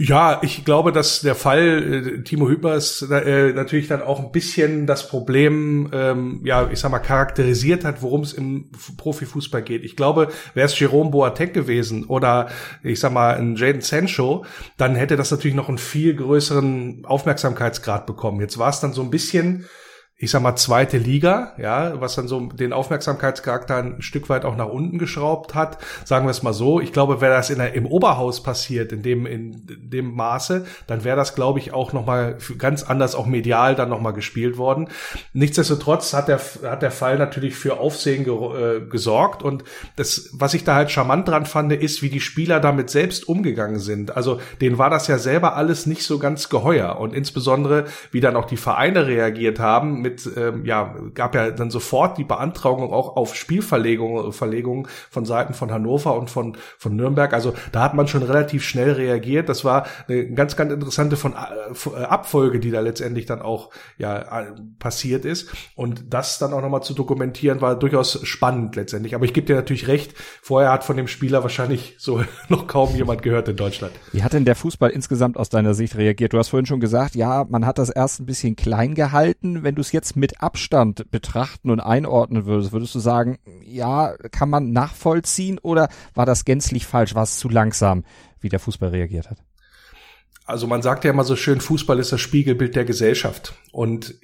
Ja, 0.00 0.38
ich 0.44 0.64
glaube, 0.64 0.92
dass 0.92 1.22
der 1.22 1.34
Fall 1.34 2.20
äh, 2.20 2.22
Timo 2.22 2.48
Hübers 2.48 3.02
äh, 3.02 3.52
natürlich 3.52 3.88
dann 3.88 4.00
auch 4.00 4.20
ein 4.20 4.30
bisschen 4.30 4.86
das 4.86 5.08
Problem, 5.08 5.90
ähm, 5.92 6.40
ja, 6.44 6.70
ich 6.70 6.78
sag 6.78 6.92
mal, 6.92 7.00
charakterisiert 7.00 7.84
hat, 7.84 8.00
worum 8.00 8.20
es 8.20 8.32
im 8.32 8.70
Profifußball 8.96 9.60
geht. 9.60 9.82
Ich 9.82 9.96
glaube, 9.96 10.28
wäre 10.54 10.66
es 10.66 10.78
Jerome 10.78 11.10
Boateng 11.10 11.52
gewesen 11.52 12.04
oder 12.04 12.46
ich 12.84 13.00
sag 13.00 13.12
mal 13.12 13.34
ein 13.34 13.56
Jaden 13.56 13.80
Sancho, 13.80 14.44
dann 14.76 14.94
hätte 14.94 15.16
das 15.16 15.32
natürlich 15.32 15.56
noch 15.56 15.68
einen 15.68 15.78
viel 15.78 16.14
größeren 16.14 17.04
Aufmerksamkeitsgrad 17.04 18.06
bekommen. 18.06 18.40
Jetzt 18.40 18.56
war 18.56 18.68
es 18.70 18.78
dann 18.78 18.92
so 18.92 19.02
ein 19.02 19.10
bisschen 19.10 19.66
ich 20.20 20.32
sag 20.32 20.42
mal, 20.42 20.56
zweite 20.56 20.98
Liga, 20.98 21.52
ja, 21.58 22.00
was 22.00 22.16
dann 22.16 22.26
so 22.26 22.40
den 22.40 22.72
Aufmerksamkeitscharakter 22.72 23.76
ein 23.76 24.02
Stück 24.02 24.28
weit 24.28 24.44
auch 24.44 24.56
nach 24.56 24.66
unten 24.66 24.98
geschraubt 24.98 25.54
hat. 25.54 25.78
Sagen 26.04 26.26
wir 26.26 26.32
es 26.32 26.42
mal 26.42 26.52
so. 26.52 26.80
Ich 26.80 26.92
glaube, 26.92 27.20
wäre 27.20 27.36
das 27.36 27.50
in 27.50 27.58
der, 27.58 27.74
im 27.74 27.86
Oberhaus 27.86 28.42
passiert, 28.42 28.90
in 28.90 29.02
dem, 29.02 29.26
in 29.26 29.62
dem 29.64 30.16
Maße, 30.16 30.66
dann 30.88 31.04
wäre 31.04 31.16
das, 31.16 31.36
glaube 31.36 31.60
ich, 31.60 31.72
auch 31.72 31.92
nochmal 31.92 32.36
ganz 32.58 32.82
anders 32.82 33.14
auch 33.14 33.26
medial 33.26 33.76
dann 33.76 33.90
nochmal 33.90 34.12
gespielt 34.12 34.58
worden. 34.58 34.88
Nichtsdestotrotz 35.34 36.12
hat 36.12 36.26
der, 36.26 36.40
hat 36.64 36.82
der 36.82 36.90
Fall 36.90 37.16
natürlich 37.16 37.54
für 37.54 37.78
Aufsehen 37.78 38.24
ge, 38.24 38.34
äh, 38.34 38.80
gesorgt 38.88 39.44
und 39.44 39.62
das, 39.94 40.30
was 40.32 40.52
ich 40.52 40.64
da 40.64 40.74
halt 40.74 40.90
charmant 40.90 41.28
dran 41.28 41.46
fand, 41.46 41.72
ist, 41.72 42.02
wie 42.02 42.10
die 42.10 42.20
Spieler 42.20 42.58
damit 42.58 42.90
selbst 42.90 43.28
umgegangen 43.28 43.78
sind. 43.78 44.16
Also, 44.16 44.40
denen 44.60 44.78
war 44.78 44.90
das 44.90 45.06
ja 45.06 45.18
selber 45.18 45.54
alles 45.54 45.86
nicht 45.86 46.02
so 46.02 46.18
ganz 46.18 46.48
geheuer 46.48 46.98
und 46.98 47.14
insbesondere, 47.14 47.84
wie 48.10 48.20
dann 48.20 48.34
auch 48.34 48.46
die 48.46 48.56
Vereine 48.56 49.06
reagiert 49.06 49.60
haben, 49.60 50.07
mit, 50.08 50.30
ähm, 50.36 50.64
ja, 50.64 50.94
gab 51.14 51.34
ja 51.34 51.50
dann 51.50 51.70
sofort 51.70 52.18
die 52.18 52.24
Beantragung 52.24 52.92
auch 52.92 53.16
auf 53.16 53.34
Spielverlegung 53.34 54.32
Verlegung 54.32 54.88
von 55.10 55.24
Seiten 55.24 55.54
von 55.54 55.70
Hannover 55.70 56.16
und 56.16 56.30
von, 56.30 56.56
von 56.78 56.96
Nürnberg. 56.96 57.32
Also 57.32 57.54
da 57.72 57.82
hat 57.82 57.94
man 57.94 58.08
schon 58.08 58.22
relativ 58.22 58.64
schnell 58.64 58.92
reagiert. 58.92 59.48
Das 59.48 59.64
war 59.64 59.86
eine 60.06 60.30
ganz, 60.32 60.56
ganz 60.56 60.72
interessante 60.72 61.16
von 61.16 61.32
äh, 61.32 62.04
Abfolge, 62.04 62.60
die 62.60 62.70
da 62.70 62.80
letztendlich 62.80 63.26
dann 63.26 63.42
auch 63.42 63.70
ja 63.98 64.46
passiert 64.78 65.24
ist. 65.24 65.50
Und 65.74 66.12
das 66.12 66.38
dann 66.38 66.52
auch 66.52 66.62
nochmal 66.62 66.82
zu 66.82 66.94
dokumentieren, 66.94 67.60
war 67.60 67.78
durchaus 67.78 68.20
spannend 68.26 68.76
letztendlich. 68.76 69.14
Aber 69.14 69.24
ich 69.24 69.34
gebe 69.34 69.46
dir 69.46 69.56
natürlich 69.56 69.88
recht, 69.88 70.14
vorher 70.42 70.72
hat 70.72 70.84
von 70.84 70.96
dem 70.96 71.08
Spieler 71.08 71.42
wahrscheinlich 71.42 71.96
so 71.98 72.22
noch 72.48 72.66
kaum 72.66 72.94
jemand 72.94 73.22
gehört 73.22 73.48
in 73.48 73.56
Deutschland. 73.56 73.92
Wie 74.12 74.22
hat 74.22 74.32
denn 74.32 74.44
der 74.44 74.56
Fußball 74.56 74.90
insgesamt 74.90 75.36
aus 75.36 75.48
deiner 75.48 75.74
Sicht 75.74 75.96
reagiert? 75.96 76.32
Du 76.32 76.38
hast 76.38 76.48
vorhin 76.48 76.66
schon 76.66 76.80
gesagt, 76.80 77.14
ja, 77.14 77.44
man 77.48 77.66
hat 77.66 77.78
das 77.78 77.90
erst 77.90 78.20
ein 78.20 78.26
bisschen 78.26 78.56
klein 78.56 78.94
gehalten. 78.94 79.62
Wenn 79.62 79.74
du 79.74 79.80
es 79.80 79.92
jetzt 79.92 79.97
mit 80.16 80.42
Abstand 80.42 81.10
betrachten 81.10 81.70
und 81.70 81.80
einordnen 81.80 82.46
würdest, 82.46 82.72
würdest 82.72 82.94
du 82.94 82.98
sagen, 82.98 83.38
ja, 83.62 84.14
kann 84.30 84.50
man 84.50 84.72
nachvollziehen 84.72 85.58
oder 85.58 85.88
war 86.14 86.26
das 86.26 86.44
gänzlich 86.44 86.86
falsch? 86.86 87.14
War 87.14 87.24
es 87.24 87.38
zu 87.38 87.48
langsam, 87.48 88.04
wie 88.40 88.48
der 88.48 88.60
Fußball 88.60 88.90
reagiert 88.90 89.30
hat? 89.30 89.38
Also 90.44 90.66
man 90.66 90.80
sagt 90.80 91.04
ja 91.04 91.10
immer 91.10 91.24
so 91.24 91.36
schön, 91.36 91.60
Fußball 91.60 91.98
ist 91.98 92.10
das 92.10 92.20
Spiegelbild 92.20 92.74
der 92.74 92.86
Gesellschaft. 92.86 93.54
Und 93.70 94.14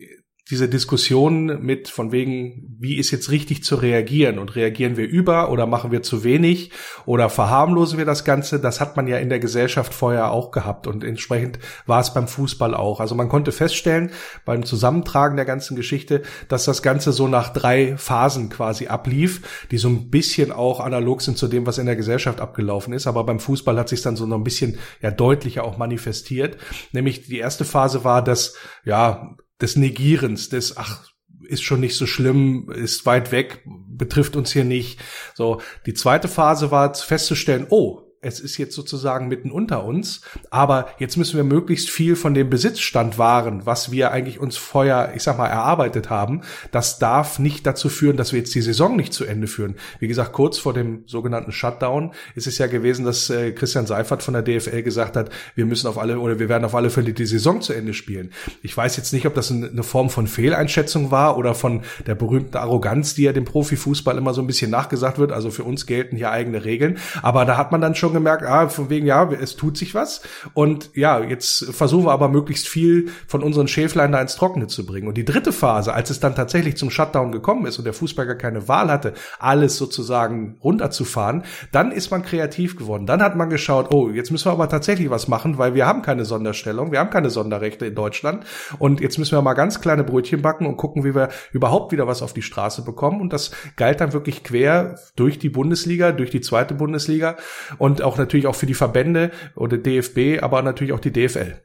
diese 0.50 0.68
Diskussion 0.68 1.64
mit 1.64 1.88
von 1.88 2.12
wegen, 2.12 2.76
wie 2.78 2.98
ist 2.98 3.10
jetzt 3.10 3.30
richtig 3.30 3.64
zu 3.64 3.76
reagieren 3.76 4.38
und 4.38 4.56
reagieren 4.56 4.98
wir 4.98 5.08
über 5.08 5.50
oder 5.50 5.66
machen 5.66 5.90
wir 5.90 6.02
zu 6.02 6.22
wenig 6.22 6.70
oder 7.06 7.30
verharmlosen 7.30 7.96
wir 7.96 8.04
das 8.04 8.24
Ganze, 8.24 8.60
das 8.60 8.78
hat 8.78 8.94
man 8.94 9.06
ja 9.06 9.16
in 9.16 9.30
der 9.30 9.38
Gesellschaft 9.38 9.94
vorher 9.94 10.32
auch 10.32 10.50
gehabt 10.50 10.86
und 10.86 11.02
entsprechend 11.02 11.58
war 11.86 12.00
es 12.00 12.12
beim 12.12 12.28
Fußball 12.28 12.74
auch. 12.74 13.00
Also 13.00 13.14
man 13.14 13.30
konnte 13.30 13.52
feststellen 13.52 14.10
beim 14.44 14.66
Zusammentragen 14.66 15.36
der 15.36 15.46
ganzen 15.46 15.76
Geschichte, 15.76 16.20
dass 16.48 16.66
das 16.66 16.82
Ganze 16.82 17.12
so 17.12 17.26
nach 17.26 17.48
drei 17.50 17.96
Phasen 17.96 18.50
quasi 18.50 18.88
ablief, 18.88 19.66
die 19.70 19.78
so 19.78 19.88
ein 19.88 20.10
bisschen 20.10 20.52
auch 20.52 20.80
analog 20.80 21.22
sind 21.22 21.38
zu 21.38 21.48
dem, 21.48 21.66
was 21.66 21.78
in 21.78 21.86
der 21.86 21.96
Gesellschaft 21.96 22.42
abgelaufen 22.42 22.92
ist. 22.92 23.06
Aber 23.06 23.24
beim 23.24 23.40
Fußball 23.40 23.78
hat 23.78 23.88
sich 23.88 24.02
dann 24.02 24.16
so 24.16 24.26
noch 24.26 24.36
ein 24.36 24.44
bisschen 24.44 24.78
ja 25.00 25.10
deutlicher 25.10 25.64
auch 25.64 25.78
manifestiert. 25.78 26.58
Nämlich 26.92 27.26
die 27.26 27.38
erste 27.38 27.64
Phase 27.64 28.04
war, 28.04 28.22
dass 28.22 28.56
ja 28.84 29.36
des 29.64 29.76
Negierens, 29.76 30.50
des, 30.50 30.76
ach, 30.76 31.08
ist 31.48 31.62
schon 31.62 31.80
nicht 31.80 31.96
so 31.96 32.06
schlimm, 32.06 32.70
ist 32.70 33.06
weit 33.06 33.32
weg, 33.32 33.64
betrifft 33.88 34.36
uns 34.36 34.52
hier 34.52 34.64
nicht. 34.64 35.00
So, 35.34 35.62
die 35.86 35.94
zweite 35.94 36.28
Phase 36.28 36.70
war 36.70 36.94
festzustellen, 36.94 37.66
oh, 37.70 38.03
es 38.24 38.40
ist 38.40 38.56
jetzt 38.56 38.74
sozusagen 38.74 39.28
mitten 39.28 39.50
unter 39.50 39.84
uns, 39.84 40.22
aber 40.50 40.88
jetzt 40.98 41.16
müssen 41.16 41.36
wir 41.36 41.44
möglichst 41.44 41.90
viel 41.90 42.16
von 42.16 42.34
dem 42.34 42.50
Besitzstand 42.50 43.18
wahren, 43.18 43.62
was 43.64 43.90
wir 43.90 44.10
eigentlich 44.10 44.40
uns 44.40 44.56
vorher, 44.56 45.12
ich 45.14 45.22
sag 45.22 45.38
mal, 45.38 45.46
erarbeitet 45.46 46.10
haben. 46.10 46.42
Das 46.70 46.98
darf 46.98 47.38
nicht 47.38 47.66
dazu 47.66 47.88
führen, 47.88 48.16
dass 48.16 48.32
wir 48.32 48.40
jetzt 48.40 48.54
die 48.54 48.62
Saison 48.62 48.96
nicht 48.96 49.12
zu 49.12 49.24
Ende 49.24 49.46
führen. 49.46 49.76
Wie 49.98 50.08
gesagt, 50.08 50.32
kurz 50.32 50.58
vor 50.58 50.72
dem 50.72 51.04
sogenannten 51.06 51.52
Shutdown 51.52 52.12
ist 52.34 52.46
es 52.46 52.58
ja 52.58 52.66
gewesen, 52.66 53.04
dass 53.04 53.30
äh, 53.30 53.52
Christian 53.52 53.86
Seifert 53.86 54.22
von 54.22 54.34
der 54.34 54.42
DFL 54.42 54.82
gesagt 54.82 55.16
hat, 55.16 55.30
wir 55.54 55.66
müssen 55.66 55.86
auf 55.86 55.98
alle 55.98 56.18
oder 56.18 56.38
wir 56.38 56.48
werden 56.48 56.64
auf 56.64 56.74
alle 56.74 56.90
Fälle 56.90 57.12
die 57.12 57.26
Saison 57.26 57.60
zu 57.60 57.72
Ende 57.72 57.94
spielen. 57.94 58.30
Ich 58.62 58.76
weiß 58.76 58.96
jetzt 58.96 59.12
nicht, 59.12 59.26
ob 59.26 59.34
das 59.34 59.50
eine 59.50 59.82
Form 59.82 60.10
von 60.10 60.26
Fehleinschätzung 60.26 61.10
war 61.10 61.36
oder 61.36 61.54
von 61.54 61.82
der 62.06 62.14
berühmten 62.14 62.56
Arroganz, 62.56 63.14
die 63.14 63.24
ja 63.24 63.32
dem 63.32 63.44
Profifußball 63.44 64.16
immer 64.16 64.34
so 64.34 64.40
ein 64.40 64.46
bisschen 64.46 64.70
nachgesagt 64.70 65.18
wird. 65.18 65.32
Also 65.32 65.50
für 65.50 65.64
uns 65.64 65.86
gelten 65.86 66.16
hier 66.16 66.30
eigene 66.30 66.64
Regeln. 66.64 66.98
Aber 67.22 67.44
da 67.44 67.56
hat 67.56 67.72
man 67.72 67.80
dann 67.80 67.94
schon 67.94 68.13
gemerkt, 68.14 68.44
ah, 68.44 68.68
von 68.68 68.90
wegen, 68.90 69.06
ja, 69.06 69.30
es 69.30 69.56
tut 69.56 69.76
sich 69.76 69.94
was. 69.94 70.22
Und 70.54 70.90
ja, 70.94 71.20
jetzt 71.20 71.64
versuchen 71.74 72.06
wir 72.06 72.12
aber 72.12 72.28
möglichst 72.28 72.68
viel 72.68 73.10
von 73.26 73.42
unseren 73.42 73.68
Schäflein 73.68 74.12
da 74.12 74.20
ins 74.20 74.36
Trockene 74.36 74.66
zu 74.66 74.86
bringen. 74.86 75.08
Und 75.08 75.16
die 75.16 75.24
dritte 75.24 75.52
Phase, 75.52 75.92
als 75.92 76.10
es 76.10 76.20
dann 76.20 76.34
tatsächlich 76.34 76.76
zum 76.76 76.90
Shutdown 76.90 77.32
gekommen 77.32 77.66
ist 77.66 77.78
und 77.78 77.84
der 77.84 77.94
Fußball 77.94 78.36
keine 78.38 78.68
Wahl 78.68 78.90
hatte, 78.90 79.14
alles 79.38 79.76
sozusagen 79.76 80.58
runterzufahren, 80.62 81.44
dann 81.72 81.92
ist 81.92 82.10
man 82.10 82.22
kreativ 82.22 82.76
geworden. 82.76 83.06
Dann 83.06 83.22
hat 83.22 83.36
man 83.36 83.50
geschaut, 83.50 83.92
oh, 83.92 84.08
jetzt 84.08 84.30
müssen 84.30 84.46
wir 84.46 84.52
aber 84.52 84.68
tatsächlich 84.68 85.10
was 85.10 85.28
machen, 85.28 85.58
weil 85.58 85.74
wir 85.74 85.86
haben 85.86 86.02
keine 86.02 86.24
Sonderstellung, 86.24 86.92
wir 86.92 87.00
haben 87.00 87.10
keine 87.10 87.30
Sonderrechte 87.30 87.86
in 87.86 87.94
Deutschland. 87.94 88.44
Und 88.78 89.00
jetzt 89.00 89.18
müssen 89.18 89.36
wir 89.36 89.42
mal 89.42 89.54
ganz 89.54 89.80
kleine 89.80 90.04
Brötchen 90.04 90.42
backen 90.42 90.66
und 90.66 90.76
gucken, 90.76 91.04
wie 91.04 91.14
wir 91.14 91.28
überhaupt 91.52 91.92
wieder 91.92 92.06
was 92.06 92.22
auf 92.22 92.32
die 92.32 92.42
Straße 92.42 92.82
bekommen. 92.82 93.20
Und 93.20 93.32
das 93.32 93.50
galt 93.76 94.00
dann 94.00 94.12
wirklich 94.12 94.44
quer 94.44 94.98
durch 95.16 95.38
die 95.38 95.50
Bundesliga, 95.50 96.12
durch 96.12 96.30
die 96.30 96.40
zweite 96.40 96.74
Bundesliga 96.74 97.36
und 97.78 98.02
auch 98.04 98.18
natürlich 98.18 98.46
auch 98.46 98.54
für 98.54 98.66
die 98.66 98.74
Verbände 98.74 99.30
oder 99.56 99.78
DFB, 99.78 100.42
aber 100.42 100.62
natürlich 100.62 100.92
auch 100.92 101.00
die 101.00 101.12
DFL. 101.12 101.56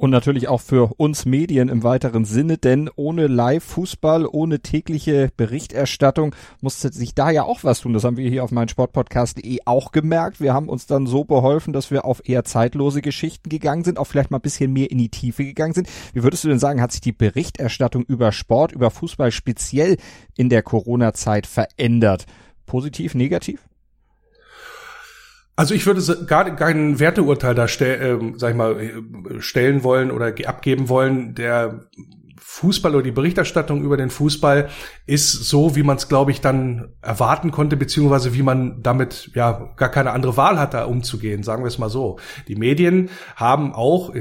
Und 0.00 0.08
natürlich 0.08 0.48
auch 0.48 0.62
für 0.62 0.94
uns 0.96 1.26
Medien 1.26 1.68
im 1.68 1.82
weiteren 1.82 2.24
Sinne, 2.24 2.56
denn 2.56 2.88
ohne 2.96 3.26
Live-Fußball, 3.26 4.24
ohne 4.24 4.60
tägliche 4.60 5.28
Berichterstattung 5.36 6.34
musste 6.62 6.90
sich 6.90 7.14
da 7.14 7.28
ja 7.30 7.42
auch 7.42 7.64
was 7.64 7.80
tun. 7.80 7.92
Das 7.92 8.04
haben 8.04 8.16
wir 8.16 8.30
hier 8.30 8.42
auf 8.42 8.50
meinsportpodcast.de 8.50 9.58
auch 9.66 9.92
gemerkt. 9.92 10.40
Wir 10.40 10.54
haben 10.54 10.70
uns 10.70 10.86
dann 10.86 11.06
so 11.06 11.24
beholfen, 11.24 11.74
dass 11.74 11.90
wir 11.90 12.06
auf 12.06 12.26
eher 12.26 12.44
zeitlose 12.44 13.02
Geschichten 13.02 13.50
gegangen 13.50 13.84
sind, 13.84 13.98
auch 13.98 14.06
vielleicht 14.06 14.30
mal 14.30 14.38
ein 14.38 14.42
bisschen 14.42 14.72
mehr 14.72 14.90
in 14.90 14.96
die 14.96 15.10
Tiefe 15.10 15.44
gegangen 15.44 15.74
sind. 15.74 15.86
Wie 16.14 16.22
würdest 16.22 16.44
du 16.44 16.48
denn 16.48 16.58
sagen, 16.58 16.80
hat 16.80 16.92
sich 16.92 17.02
die 17.02 17.12
Berichterstattung 17.12 18.04
über 18.04 18.32
Sport, 18.32 18.72
über 18.72 18.90
Fußball 18.90 19.30
speziell 19.32 19.98
in 20.34 20.48
der 20.48 20.62
Corona-Zeit 20.62 21.46
verändert? 21.46 22.24
Positiv, 22.64 23.14
negativ? 23.14 23.69
Also 25.56 25.74
ich 25.74 25.84
würde 25.86 26.24
gar 26.26 26.56
kein 26.56 26.98
Werteurteil 27.00 27.54
da 27.54 27.68
stell, 27.68 28.00
äh, 28.00 28.38
sag 28.38 28.50
ich 28.50 28.56
mal, 28.56 28.80
äh, 28.80 29.40
stellen 29.40 29.82
wollen 29.84 30.10
oder 30.10 30.32
abgeben 30.46 30.88
wollen. 30.88 31.34
Der 31.34 31.88
Fußball 32.38 32.94
oder 32.94 33.04
die 33.04 33.12
Berichterstattung 33.12 33.82
über 33.82 33.96
den 33.96 34.10
Fußball 34.10 34.70
ist 35.06 35.32
so, 35.32 35.76
wie 35.76 35.84
man 35.84 35.98
es, 35.98 36.08
glaube 36.08 36.32
ich, 36.32 36.40
dann 36.40 36.94
erwarten 37.00 37.52
konnte, 37.52 37.76
beziehungsweise 37.76 38.34
wie 38.34 38.42
man 38.42 38.82
damit 38.82 39.30
ja 39.34 39.72
gar 39.76 39.88
keine 39.88 40.10
andere 40.10 40.36
Wahl 40.36 40.58
hat, 40.58 40.74
da 40.74 40.84
umzugehen, 40.84 41.44
sagen 41.44 41.62
wir 41.62 41.68
es 41.68 41.78
mal 41.78 41.90
so. 41.90 42.18
Die 42.48 42.56
Medien 42.56 43.08
haben 43.36 43.72
auch, 43.72 44.12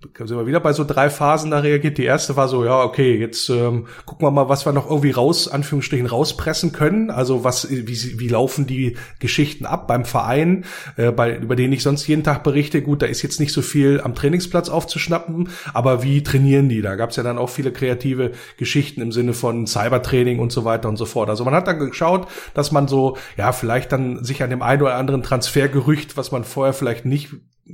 sind 0.00 0.36
wir 0.36 0.46
wieder 0.46 0.60
bei 0.60 0.72
so 0.72 0.84
drei 0.84 1.10
Phasen 1.10 1.50
da 1.50 1.60
reagiert. 1.60 1.98
Die 1.98 2.04
erste 2.04 2.36
war 2.36 2.48
so, 2.48 2.64
ja, 2.64 2.82
okay, 2.82 3.18
jetzt 3.18 3.48
ähm, 3.48 3.86
gucken 4.04 4.26
wir 4.26 4.30
mal, 4.30 4.48
was 4.48 4.66
wir 4.66 4.72
noch 4.72 4.88
irgendwie 4.88 5.10
raus, 5.10 5.48
Anführungsstrichen, 5.48 6.06
rauspressen 6.06 6.72
können. 6.72 7.10
Also 7.10 7.44
was, 7.44 7.70
wie, 7.70 8.18
wie 8.18 8.28
laufen 8.28 8.66
die 8.66 8.96
Geschichten 9.18 9.66
ab 9.66 9.86
beim 9.86 10.04
Verein, 10.04 10.64
äh, 10.96 11.12
bei, 11.12 11.36
über 11.36 11.56
den 11.56 11.72
ich 11.72 11.82
sonst 11.82 12.06
jeden 12.06 12.24
Tag 12.24 12.42
berichte. 12.42 12.82
Gut, 12.82 13.02
da 13.02 13.06
ist 13.06 13.22
jetzt 13.22 13.40
nicht 13.40 13.52
so 13.52 13.62
viel 13.62 14.00
am 14.00 14.14
Trainingsplatz 14.14 14.68
aufzuschnappen, 14.68 15.48
aber 15.72 16.02
wie 16.02 16.22
trainieren 16.22 16.68
die? 16.68 16.82
Da 16.82 16.96
gab 16.96 17.10
es 17.10 17.16
ja 17.16 17.22
dann 17.22 17.38
auch 17.38 17.50
viele 17.50 17.72
kreative 17.72 18.32
Geschichten 18.58 19.00
im 19.00 19.12
Sinne 19.12 19.32
von 19.32 19.66
Cybertraining 19.66 20.38
und 20.38 20.52
so 20.52 20.64
weiter 20.64 20.88
und 20.88 20.96
so 20.96 21.06
fort. 21.06 21.30
Also 21.30 21.44
man 21.44 21.54
hat 21.54 21.66
dann 21.66 21.78
geschaut, 21.78 22.28
dass 22.54 22.70
man 22.70 22.88
so, 22.88 23.16
ja, 23.36 23.52
vielleicht 23.52 23.92
dann 23.92 24.24
sich 24.24 24.42
an 24.42 24.50
dem 24.50 24.62
einen 24.62 24.82
oder 24.82 24.94
anderen 24.94 25.22
Transfergerücht, 25.22 26.16
was 26.16 26.32
man 26.32 26.44
vorher 26.44 26.74
vielleicht 26.74 27.06
nicht 27.06 27.30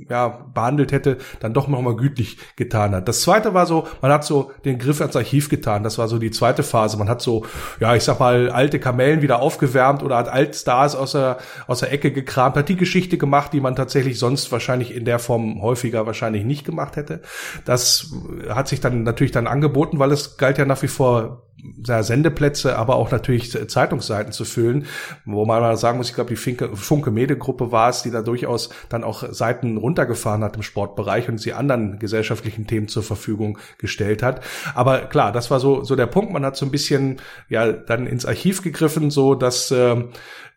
ja, 0.09 0.27
behandelt 0.27 0.91
hätte, 0.91 1.17
dann 1.39 1.53
doch 1.53 1.67
nochmal 1.67 1.95
gütlich 1.95 2.37
getan 2.55 2.95
hat. 2.95 3.07
Das 3.07 3.21
zweite 3.21 3.53
war 3.53 3.65
so, 3.65 3.87
man 4.01 4.11
hat 4.11 4.25
so 4.25 4.51
den 4.65 4.79
Griff 4.79 5.01
ans 5.01 5.15
Archiv 5.15 5.49
getan. 5.49 5.83
Das 5.83 5.97
war 5.97 6.07
so 6.07 6.17
die 6.17 6.31
zweite 6.31 6.63
Phase. 6.63 6.97
Man 6.97 7.09
hat 7.09 7.21
so, 7.21 7.45
ja, 7.79 7.95
ich 7.95 8.03
sag 8.03 8.19
mal, 8.19 8.49
alte 8.49 8.79
Kamellen 8.79 9.21
wieder 9.21 9.39
aufgewärmt 9.39 10.03
oder 10.03 10.17
hat 10.17 10.29
Altstars 10.29 10.95
aus 10.95 11.11
der, 11.11 11.37
aus 11.67 11.79
der 11.79 11.91
Ecke 11.91 12.11
gekramt, 12.11 12.55
hat 12.55 12.69
die 12.69 12.75
Geschichte 12.75 13.17
gemacht, 13.17 13.53
die 13.53 13.61
man 13.61 13.75
tatsächlich 13.75 14.17
sonst 14.17 14.51
wahrscheinlich 14.51 14.93
in 14.95 15.05
der 15.05 15.19
Form 15.19 15.61
häufiger 15.61 16.05
wahrscheinlich 16.05 16.43
nicht 16.43 16.65
gemacht 16.65 16.95
hätte. 16.95 17.21
Das 17.65 18.11
hat 18.49 18.67
sich 18.67 18.81
dann 18.81 19.03
natürlich 19.03 19.31
dann 19.31 19.47
angeboten, 19.47 19.99
weil 19.99 20.11
es 20.11 20.37
galt 20.37 20.57
ja 20.57 20.65
nach 20.65 20.81
wie 20.81 20.87
vor 20.87 21.43
Sendeplätze, 21.85 22.77
aber 22.77 22.95
auch 22.95 23.11
natürlich 23.11 23.51
Zeitungsseiten 23.69 24.33
zu 24.33 24.43
füllen, 24.43 24.85
wo 25.25 25.45
man 25.45 25.77
sagen 25.77 25.97
muss, 25.97 26.09
ich 26.09 26.15
glaube, 26.15 26.29
die 26.31 26.35
Funke, 26.35 26.75
Funke 26.75 27.11
Mediengruppe 27.11 27.71
war 27.71 27.89
es, 27.89 28.03
die 28.03 28.11
da 28.11 28.21
durchaus 28.21 28.69
dann 28.89 29.03
auch 29.03 29.31
Seiten 29.31 29.77
runtergefahren 29.83 30.43
hat 30.43 30.55
im 30.55 30.63
Sportbereich 30.63 31.29
und 31.29 31.37
sie 31.37 31.53
anderen 31.53 31.99
gesellschaftlichen 31.99 32.65
Themen 32.65 32.87
zur 32.87 33.03
Verfügung 33.03 33.59
gestellt 33.77 34.23
hat. 34.23 34.41
Aber 34.73 35.01
klar, 35.01 35.31
das 35.31 35.51
war 35.51 35.59
so, 35.59 35.83
so 35.83 35.95
der 35.95 36.07
Punkt. 36.07 36.33
Man 36.33 36.45
hat 36.45 36.55
so 36.55 36.65
ein 36.65 36.71
bisschen, 36.71 37.17
ja, 37.49 37.71
dann 37.71 38.07
ins 38.07 38.25
Archiv 38.25 38.63
gegriffen, 38.63 39.11
so 39.11 39.35
dass, 39.35 39.69
äh, 39.71 40.03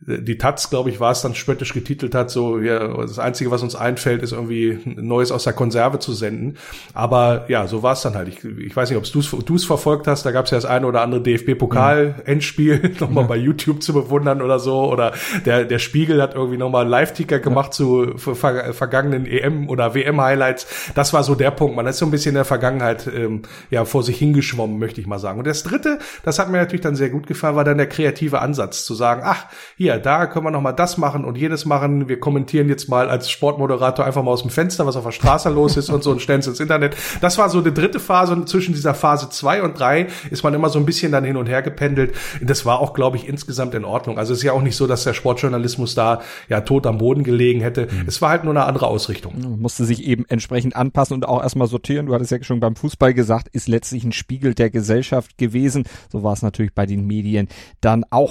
die 0.00 0.36
Taz, 0.36 0.68
glaube 0.68 0.90
ich, 0.90 1.00
war 1.00 1.10
es 1.10 1.22
dann 1.22 1.34
spöttisch 1.34 1.72
getitelt 1.72 2.14
hat, 2.14 2.30
so, 2.30 2.60
ja, 2.60 2.86
das 2.98 3.18
Einzige, 3.18 3.50
was 3.50 3.62
uns 3.62 3.74
einfällt, 3.74 4.22
ist 4.22 4.32
irgendwie 4.32 4.78
Neues 4.84 5.32
aus 5.32 5.44
der 5.44 5.54
Konserve 5.54 5.98
zu 5.98 6.12
senden. 6.12 6.58
Aber 6.92 7.46
ja, 7.48 7.66
so 7.66 7.82
war 7.82 7.94
es 7.94 8.02
dann 8.02 8.14
halt. 8.14 8.28
Ich, 8.28 8.44
ich 8.44 8.76
weiß 8.76 8.90
nicht, 8.90 8.98
ob 8.98 9.44
du 9.46 9.54
es 9.54 9.64
verfolgt 9.64 10.06
hast, 10.06 10.26
da 10.26 10.32
gab 10.32 10.44
es 10.44 10.50
ja 10.50 10.58
das 10.58 10.66
eine 10.66 10.86
oder 10.86 11.00
andere 11.00 11.22
DFB-Pokal-Endspiel 11.22 12.78
mhm. 12.82 12.96
nochmal 13.00 13.24
ja. 13.24 13.28
bei 13.28 13.36
YouTube 13.36 13.82
zu 13.82 13.94
bewundern 13.94 14.42
oder 14.42 14.58
so. 14.58 14.84
Oder 14.84 15.12
der, 15.46 15.64
der 15.64 15.78
Spiegel 15.78 16.20
hat 16.20 16.34
irgendwie 16.34 16.58
nochmal 16.58 16.82
einen 16.82 16.90
Live-Ticker 16.90 17.38
gemacht 17.38 17.68
ja. 17.68 17.72
zu 17.72 18.18
ver 18.18 18.74
vergangenen 18.74 19.15
EM- 19.24 19.68
oder 19.68 19.94
WM-Highlights. 19.94 20.66
Das 20.94 21.12
war 21.12 21.22
so 21.22 21.34
der 21.34 21.50
Punkt. 21.50 21.76
Man 21.76 21.86
ist 21.86 21.98
so 21.98 22.04
ein 22.04 22.10
bisschen 22.10 22.30
in 22.30 22.34
der 22.34 22.44
Vergangenheit 22.44 23.06
ähm, 23.06 23.42
ja 23.70 23.84
vor 23.84 24.02
sich 24.02 24.18
hingeschwommen, 24.18 24.78
möchte 24.78 25.00
ich 25.00 25.06
mal 25.06 25.18
sagen. 25.18 25.38
Und 25.38 25.46
das 25.46 25.62
dritte, 25.62 25.98
das 26.24 26.38
hat 26.38 26.50
mir 26.50 26.58
natürlich 26.58 26.82
dann 26.82 26.96
sehr 26.96 27.10
gut 27.10 27.26
gefallen, 27.26 27.56
war 27.56 27.64
dann 27.64 27.78
der 27.78 27.88
kreative 27.88 28.40
Ansatz, 28.40 28.84
zu 28.84 28.94
sagen, 28.94 29.22
ach, 29.24 29.46
hier, 29.76 29.98
da 29.98 30.26
können 30.26 30.44
wir 30.44 30.50
noch 30.50 30.60
mal 30.60 30.72
das 30.72 30.98
machen 30.98 31.24
und 31.24 31.38
jedes 31.38 31.64
machen. 31.64 32.08
Wir 32.08 32.20
kommentieren 32.20 32.68
jetzt 32.68 32.88
mal 32.88 33.08
als 33.08 33.30
Sportmoderator 33.30 34.04
einfach 34.04 34.22
mal 34.22 34.32
aus 34.32 34.42
dem 34.42 34.50
Fenster, 34.50 34.86
was 34.86 34.96
auf 34.96 35.04
der 35.04 35.12
Straße 35.12 35.48
los 35.50 35.76
ist 35.76 35.88
und 35.90 36.02
so 36.02 36.10
und 36.10 36.20
stellen 36.20 36.40
es 36.40 36.46
ins 36.46 36.60
Internet. 36.60 36.96
Das 37.20 37.38
war 37.38 37.48
so 37.48 37.60
die 37.60 37.72
dritte 37.72 38.00
Phase 38.00 38.32
und 38.32 38.48
zwischen 38.48 38.74
dieser 38.74 38.94
Phase 38.94 39.30
zwei 39.30 39.62
und 39.62 39.78
drei 39.78 40.08
ist 40.30 40.42
man 40.42 40.54
immer 40.54 40.68
so 40.68 40.78
ein 40.78 40.86
bisschen 40.86 41.12
dann 41.12 41.24
hin 41.24 41.36
und 41.36 41.46
her 41.46 41.62
gependelt. 41.62 42.14
Das 42.40 42.66
war 42.66 42.80
auch, 42.80 42.94
glaube 42.94 43.16
ich, 43.16 43.28
insgesamt 43.28 43.74
in 43.74 43.84
Ordnung. 43.84 44.18
Also 44.18 44.32
es 44.32 44.40
ist 44.40 44.44
ja 44.44 44.52
auch 44.52 44.62
nicht 44.62 44.76
so, 44.76 44.86
dass 44.86 45.04
der 45.04 45.14
Sportjournalismus 45.14 45.94
da 45.94 46.22
ja 46.48 46.60
tot 46.60 46.86
am 46.86 46.98
Boden 46.98 47.22
gelegen 47.22 47.60
hätte. 47.60 47.82
Mhm. 47.82 48.04
Es 48.06 48.20
war 48.22 48.30
halt 48.30 48.44
nur 48.44 48.52
eine 48.52 48.64
andere 48.64 48.86
Ausrichtung. 48.86 49.05
Man 49.38 49.60
musste 49.60 49.84
sich 49.84 50.04
eben 50.04 50.24
entsprechend 50.28 50.76
anpassen 50.76 51.14
und 51.14 51.26
auch 51.26 51.42
erstmal 51.42 51.68
sortieren. 51.68 52.06
Du 52.06 52.14
hattest 52.14 52.30
ja 52.30 52.42
schon 52.42 52.60
beim 52.60 52.76
Fußball 52.76 53.14
gesagt, 53.14 53.48
ist 53.48 53.68
letztlich 53.68 54.04
ein 54.04 54.12
Spiegel 54.12 54.54
der 54.54 54.70
Gesellschaft 54.70 55.38
gewesen. 55.38 55.84
So 56.10 56.22
war 56.22 56.32
es 56.32 56.42
natürlich 56.42 56.74
bei 56.74 56.86
den 56.86 57.06
Medien 57.06 57.48
dann 57.80 58.04
auch. 58.10 58.30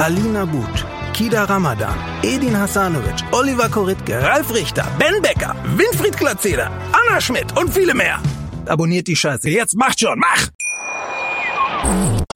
Alina 0.00 0.44
But, 0.44 0.86
Kida 1.12 1.42
Ramadan, 1.48 1.98
Edin 2.22 2.56
Hasanovic, 2.56 3.24
Oliver 3.32 3.68
Koritke, 3.68 4.22
Ralf 4.22 4.54
Richter, 4.54 4.86
Ben 4.96 5.20
Becker, 5.20 5.56
Winfried 5.76 6.16
Glatzeder, 6.16 6.70
Anna 6.92 7.20
Schmidt 7.20 7.58
und 7.58 7.68
viele 7.68 7.94
mehr. 7.94 8.22
Abonniert 8.66 9.08
die 9.08 9.16
Scheiße. 9.16 9.50
Jetzt 9.50 9.74
macht 9.74 9.98
schon, 9.98 10.20
mach! 10.20 10.50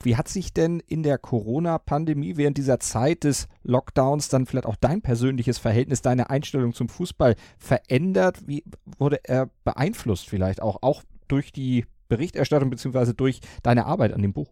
Wie 0.02 0.16
hat 0.16 0.26
sich 0.26 0.52
denn 0.52 0.80
in 0.80 1.04
der 1.04 1.18
Corona-Pandemie 1.18 2.36
während 2.36 2.58
dieser 2.58 2.80
Zeit 2.80 3.22
des 3.22 3.46
Lockdowns 3.62 4.28
dann 4.28 4.46
vielleicht 4.46 4.66
auch 4.66 4.74
dein 4.74 5.00
persönliches 5.00 5.58
Verhältnis, 5.58 6.02
deine 6.02 6.30
Einstellung 6.30 6.74
zum 6.74 6.88
Fußball 6.88 7.36
verändert? 7.58 8.38
Wie 8.44 8.64
wurde 8.98 9.20
er 9.22 9.50
beeinflusst 9.62 10.28
vielleicht 10.28 10.60
auch, 10.60 10.78
auch 10.82 11.04
durch 11.28 11.52
die 11.52 11.86
Berichterstattung 12.08 12.70
beziehungsweise 12.70 13.14
durch 13.14 13.40
deine 13.62 13.86
Arbeit 13.86 14.14
an 14.14 14.22
dem 14.22 14.32
Buch? 14.32 14.50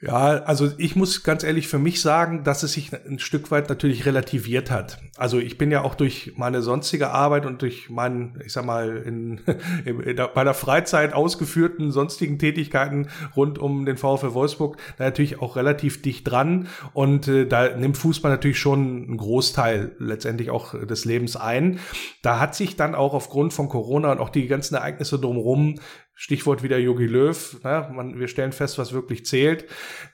Ja, 0.00 0.44
also 0.44 0.70
ich 0.78 0.94
muss 0.94 1.24
ganz 1.24 1.42
ehrlich 1.42 1.66
für 1.66 1.80
mich 1.80 2.00
sagen, 2.00 2.44
dass 2.44 2.62
es 2.62 2.72
sich 2.72 2.92
ein 2.92 3.18
Stück 3.18 3.50
weit 3.50 3.68
natürlich 3.68 4.06
relativiert 4.06 4.70
hat. 4.70 5.00
Also 5.16 5.40
ich 5.40 5.58
bin 5.58 5.72
ja 5.72 5.82
auch 5.82 5.96
durch 5.96 6.34
meine 6.36 6.62
sonstige 6.62 7.10
Arbeit 7.10 7.44
und 7.46 7.62
durch 7.62 7.90
meinen, 7.90 8.40
ich 8.46 8.52
sag 8.52 8.64
mal, 8.64 8.96
in, 8.98 9.40
in, 9.84 9.98
in 9.98 10.16
bei 10.32 10.44
der 10.44 10.54
Freizeit 10.54 11.14
ausgeführten 11.14 11.90
sonstigen 11.90 12.38
Tätigkeiten 12.38 13.08
rund 13.34 13.58
um 13.58 13.86
den 13.86 13.96
VfL 13.96 14.34
Wolfsburg 14.34 14.76
natürlich 14.98 15.42
auch 15.42 15.56
relativ 15.56 16.00
dicht 16.00 16.30
dran. 16.30 16.68
Und 16.92 17.26
äh, 17.26 17.46
da 17.46 17.76
nimmt 17.76 17.96
Fußball 17.96 18.30
natürlich 18.30 18.60
schon 18.60 19.04
einen 19.08 19.16
Großteil 19.16 19.96
letztendlich 19.98 20.50
auch 20.50 20.78
des 20.78 21.06
Lebens 21.06 21.34
ein. 21.34 21.80
Da 22.22 22.38
hat 22.38 22.54
sich 22.54 22.76
dann 22.76 22.94
auch 22.94 23.14
aufgrund 23.14 23.52
von 23.52 23.68
Corona 23.68 24.12
und 24.12 24.20
auch 24.20 24.30
die 24.30 24.46
ganzen 24.46 24.76
Ereignisse 24.76 25.18
drumherum 25.18 25.80
Stichwort 26.20 26.64
wieder 26.64 26.78
Jogi 26.78 27.06
Löw, 27.06 27.62
ne? 27.62 27.88
Man, 27.92 28.18
wir 28.18 28.26
stellen 28.26 28.50
fest, 28.50 28.76
was 28.76 28.92
wirklich 28.92 29.24
zählt, 29.24 29.66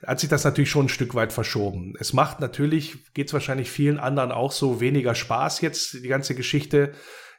hat 0.05 0.19
sich 0.19 0.29
das 0.29 0.43
natürlich 0.43 0.69
schon 0.69 0.85
ein 0.85 0.89
Stück 0.89 1.15
weit 1.15 1.33
verschoben. 1.33 1.95
Es 1.99 2.13
macht 2.13 2.39
natürlich, 2.39 3.11
geht 3.15 3.25
es 3.25 3.33
wahrscheinlich 3.33 3.71
vielen 3.71 3.97
anderen 3.97 4.31
auch 4.31 4.51
so, 4.51 4.79
weniger 4.79 5.15
Spaß 5.15 5.61
jetzt, 5.61 5.95
die 5.95 6.07
ganze 6.07 6.35
Geschichte 6.35 6.91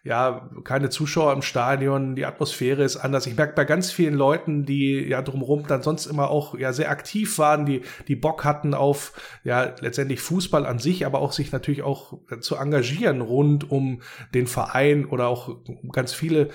ja, 0.07 0.49
keine 0.63 0.89
Zuschauer 0.89 1.33
im 1.33 1.43
Stadion, 1.43 2.15
die 2.15 2.27
Atmosphäre 2.27 2.85
ist 2.85 2.97
anders. 2.97 3.27
Ich 3.27 3.37
merke 3.37 3.55
bei 3.55 3.65
ganz 3.65 3.91
vielen 3.91 4.15
Leuten, 4.15 4.65
die 4.65 5.01
ja 5.01 5.21
drumherum 5.21 5.67
dann 5.67 5.83
sonst 5.83 6.07
immer 6.07 6.31
auch 6.31 6.57
ja 6.57 6.73
sehr 6.73 6.91
aktiv 6.91 7.39
waren, 7.39 7.67
die, 7.67 7.83
die 8.07 8.15
Bock 8.15 8.45
hatten 8.45 8.73
auf 8.73 9.15
ja 9.43 9.75
letztendlich 9.81 10.21
Fußball 10.21 10.65
an 10.65 10.79
sich, 10.79 11.07
aber 11.07 11.19
auch 11.19 11.33
sich 11.33 11.51
natürlich 11.51 11.83
auch 11.83 12.19
zu 12.41 12.55
engagieren 12.55 13.21
rund 13.21 13.69
um 13.69 14.01
den 14.33 14.47
Verein 14.47 15.07
oder 15.07 15.27
auch 15.27 15.57
ganz 15.91 16.13
viele, 16.13 16.51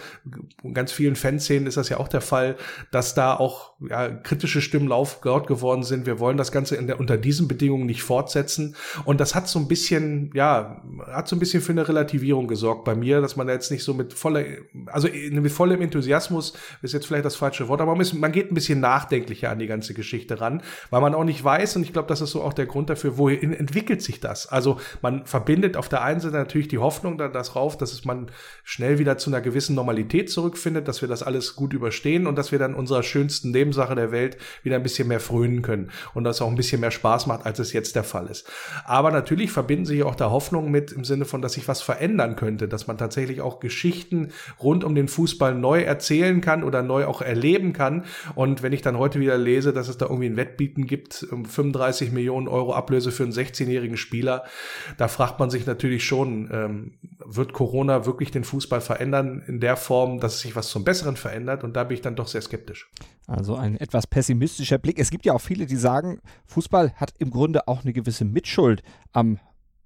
ganz 0.73 0.93
vielen 0.93 1.17
Fanszenen 1.17 1.67
ist 1.67 1.75
das 1.75 1.89
ja 1.89 1.97
auch 1.97 2.07
der 2.07 2.21
Fall, 2.21 2.55
dass 2.89 3.15
da 3.15 3.35
auch 3.35 3.73
ja, 3.89 4.09
kritische 4.09 4.61
Stimmen 4.61 4.87
laut 4.87 5.21
geworden 5.21 5.83
sind. 5.83 6.05
Wir 6.05 6.19
wollen 6.19 6.37
das 6.37 6.51
Ganze 6.51 6.81
der, 6.81 6.99
unter 6.99 7.17
diesen 7.17 7.47
Bedingungen 7.47 7.85
nicht 7.85 8.03
fortsetzen. 8.03 8.75
Und 9.05 9.19
das 9.19 9.35
hat 9.35 9.47
so 9.47 9.59
ein 9.59 9.67
bisschen, 9.67 10.31
ja, 10.33 10.81
hat 11.07 11.27
so 11.27 11.35
ein 11.35 11.39
bisschen 11.39 11.61
für 11.61 11.71
eine 11.71 11.87
Relativierung 11.87 12.47
gesorgt 12.47 12.85
bei 12.85 12.95
mir, 12.95 13.21
dass 13.21 13.35
man 13.35 13.40
man 13.41 13.47
da 13.47 13.53
jetzt 13.53 13.71
nicht 13.71 13.83
so 13.83 13.93
mit 13.95 14.13
voller, 14.13 14.45
also 14.85 15.07
mit 15.31 15.51
vollem 15.51 15.81
Enthusiasmus 15.81 16.53
ist 16.83 16.93
jetzt 16.93 17.07
vielleicht 17.07 17.25
das 17.25 17.35
falsche 17.35 17.67
Wort, 17.67 17.81
aber 17.81 17.95
man, 17.95 18.31
geht 18.31 18.51
ein 18.51 18.55
bisschen 18.55 18.79
nachdenklicher 18.79 19.49
an 19.49 19.57
die 19.57 19.65
ganze 19.65 19.95
Geschichte 19.95 20.39
ran, 20.39 20.61
weil 20.91 21.01
man 21.01 21.15
auch 21.15 21.23
nicht 21.23 21.43
weiß, 21.43 21.75
und 21.75 21.83
ich 21.83 21.91
glaube, 21.91 22.07
das 22.07 22.21
ist 22.21 22.31
so 22.31 22.43
auch 22.43 22.53
der 22.53 22.67
Grund 22.67 22.89
dafür, 22.89 23.17
wohin 23.17 23.53
entwickelt 23.53 24.01
sich 24.01 24.19
das? 24.19 24.47
Also 24.47 24.79
man 25.01 25.25
verbindet 25.25 25.75
auf 25.75 25.89
der 25.89 26.03
einen 26.03 26.19
Seite 26.19 26.35
natürlich 26.35 26.67
die 26.67 26.77
Hoffnung 26.77 27.17
darauf, 27.17 27.77
dass 27.77 28.05
man 28.05 28.29
schnell 28.63 28.99
wieder 28.99 29.17
zu 29.17 29.31
einer 29.31 29.41
gewissen 29.41 29.75
Normalität 29.75 30.29
zurückfindet, 30.29 30.87
dass 30.87 31.01
wir 31.01 31.09
das 31.09 31.23
alles 31.23 31.55
gut 31.55 31.73
überstehen 31.73 32.27
und 32.27 32.35
dass 32.35 32.51
wir 32.51 32.59
dann 32.59 32.75
unserer 32.75 33.01
schönsten 33.01 33.49
Nebensache 33.51 33.95
der 33.95 34.11
Welt 34.11 34.37
wieder 34.61 34.75
ein 34.75 34.83
bisschen 34.83 35.07
mehr 35.07 35.19
frönen 35.19 35.63
können 35.63 35.89
und 36.13 36.23
das 36.25 36.41
auch 36.41 36.49
ein 36.49 36.55
bisschen 36.55 36.81
mehr 36.81 36.91
Spaß 36.91 37.25
macht, 37.25 37.45
als 37.45 37.57
es 37.57 37.73
jetzt 37.73 37.95
der 37.95 38.03
Fall 38.03 38.27
ist. 38.27 38.47
Aber 38.85 39.09
natürlich 39.11 39.51
verbinden 39.51 39.85
sich 39.85 40.03
auch 40.03 40.15
da 40.15 40.29
Hoffnungen 40.29 40.71
mit 40.71 40.91
im 40.91 41.03
Sinne 41.03 41.25
von, 41.25 41.41
dass 41.41 41.53
sich 41.53 41.67
was 41.67 41.81
verändern 41.81 42.35
könnte, 42.35 42.67
dass 42.67 42.87
man 42.87 42.97
tatsächlich 42.97 43.30
tatsächlich 43.31 43.41
auch 43.41 43.59
Geschichten 43.59 44.31
rund 44.61 44.83
um 44.83 44.95
den 44.95 45.07
Fußball 45.07 45.55
neu 45.55 45.81
erzählen 45.81 46.41
kann 46.41 46.63
oder 46.63 46.81
neu 46.81 47.05
auch 47.05 47.21
erleben 47.21 47.73
kann. 47.73 48.03
Und 48.35 48.61
wenn 48.61 48.73
ich 48.73 48.81
dann 48.81 48.97
heute 48.97 49.19
wieder 49.19 49.37
lese, 49.37 49.73
dass 49.73 49.87
es 49.87 49.97
da 49.97 50.05
irgendwie 50.05 50.27
ein 50.27 50.37
Wettbieten 50.37 50.85
gibt, 50.85 51.25
um 51.31 51.45
35 51.45 52.11
Millionen 52.11 52.47
Euro 52.47 52.73
Ablöse 52.73 53.11
für 53.11 53.23
einen 53.23 53.31
16-jährigen 53.31 53.97
Spieler, 53.97 54.43
da 54.97 55.07
fragt 55.07 55.39
man 55.39 55.49
sich 55.49 55.65
natürlich 55.65 56.03
schon, 56.03 56.49
ähm, 56.51 56.93
wird 57.25 57.53
Corona 57.53 58.05
wirklich 58.05 58.31
den 58.31 58.43
Fußball 58.43 58.81
verändern 58.81 59.43
in 59.47 59.59
der 59.59 59.77
Form, 59.77 60.19
dass 60.19 60.41
sich 60.41 60.55
was 60.55 60.69
zum 60.69 60.83
Besseren 60.83 61.15
verändert? 61.15 61.63
Und 61.63 61.75
da 61.75 61.83
bin 61.83 61.95
ich 61.95 62.01
dann 62.01 62.15
doch 62.15 62.27
sehr 62.27 62.41
skeptisch. 62.41 62.89
Also 63.27 63.55
ein 63.55 63.77
etwas 63.77 64.07
pessimistischer 64.07 64.77
Blick. 64.77 64.99
Es 64.99 65.09
gibt 65.09 65.25
ja 65.25 65.33
auch 65.33 65.41
viele, 65.41 65.65
die 65.65 65.77
sagen, 65.77 66.19
Fußball 66.47 66.93
hat 66.95 67.13
im 67.19 67.29
Grunde 67.29 67.67
auch 67.67 67.83
eine 67.83 67.93
gewisse 67.93 68.25
Mitschuld 68.25 68.81
am 69.13 69.39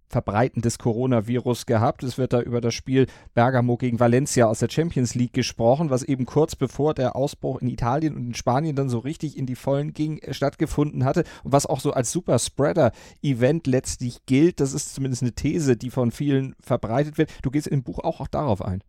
Verbreiten 0.07 0.61
des 0.61 0.77
Coronavirus 0.77 1.65
gehabt. 1.65 2.03
Es 2.03 2.17
wird 2.17 2.33
da 2.33 2.41
über 2.41 2.61
das 2.61 2.73
Spiel 2.73 3.07
Bergamo 3.33 3.77
gegen 3.77 3.99
Valencia 3.99 4.45
aus 4.45 4.59
der 4.59 4.69
Champions 4.69 5.15
League 5.15 5.33
gesprochen, 5.33 5.89
was 5.89 6.03
eben 6.03 6.25
kurz 6.25 6.55
bevor 6.55 6.93
der 6.93 7.15
Ausbruch 7.15 7.61
in 7.61 7.67
Italien 7.67 8.15
und 8.15 8.27
in 8.27 8.33
Spanien 8.33 8.75
dann 8.75 8.89
so 8.89 8.99
richtig 8.99 9.37
in 9.37 9.45
die 9.45 9.55
Vollen 9.55 9.93
ging, 9.93 10.19
äh, 10.19 10.33
stattgefunden 10.33 11.05
hatte 11.05 11.23
und 11.43 11.51
was 11.51 11.65
auch 11.65 11.79
so 11.79 11.91
als 11.91 12.11
Super 12.11 12.39
Spreader-Event 12.39 13.67
letztlich 13.67 14.25
gilt. 14.25 14.59
Das 14.59 14.73
ist 14.73 14.93
zumindest 14.95 15.21
eine 15.21 15.33
These, 15.33 15.77
die 15.77 15.89
von 15.89 16.11
vielen 16.11 16.55
verbreitet 16.59 17.17
wird. 17.17 17.31
Du 17.41 17.51
gehst 17.51 17.67
im 17.67 17.83
Buch 17.83 17.99
auch, 17.99 18.19
auch 18.19 18.27
darauf 18.27 18.61
ein. 18.61 18.81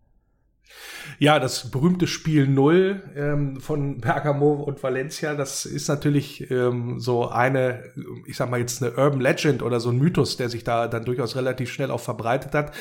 Ja, 1.19 1.39
das 1.39 1.71
berühmte 1.71 2.07
Spiel 2.07 2.47
Null 2.47 3.03
ähm, 3.17 3.61
von 3.61 4.01
Bergamo 4.01 4.55
und 4.55 4.83
Valencia, 4.83 5.35
das 5.35 5.65
ist 5.65 5.89
natürlich 5.89 6.51
ähm, 6.51 7.01
so 7.01 7.29
eine, 7.29 7.85
ich 8.27 8.37
sag 8.37 8.51
mal 8.51 8.61
jetzt 8.61 8.83
eine 8.83 8.93
Urban 8.93 9.21
Legend 9.21 9.63
oder 9.63 9.81
so 9.81 9.91
ein 9.91 9.99
Mythos, 9.99 10.37
der 10.37 10.49
sich 10.49 10.65
da 10.65 10.89
dann 10.89 11.05
durchaus 11.05 11.37
relativ 11.37 11.73
schnell 11.73 11.91
auch 11.91 12.01
verbreitet 12.01 12.53
hat. 12.55 12.73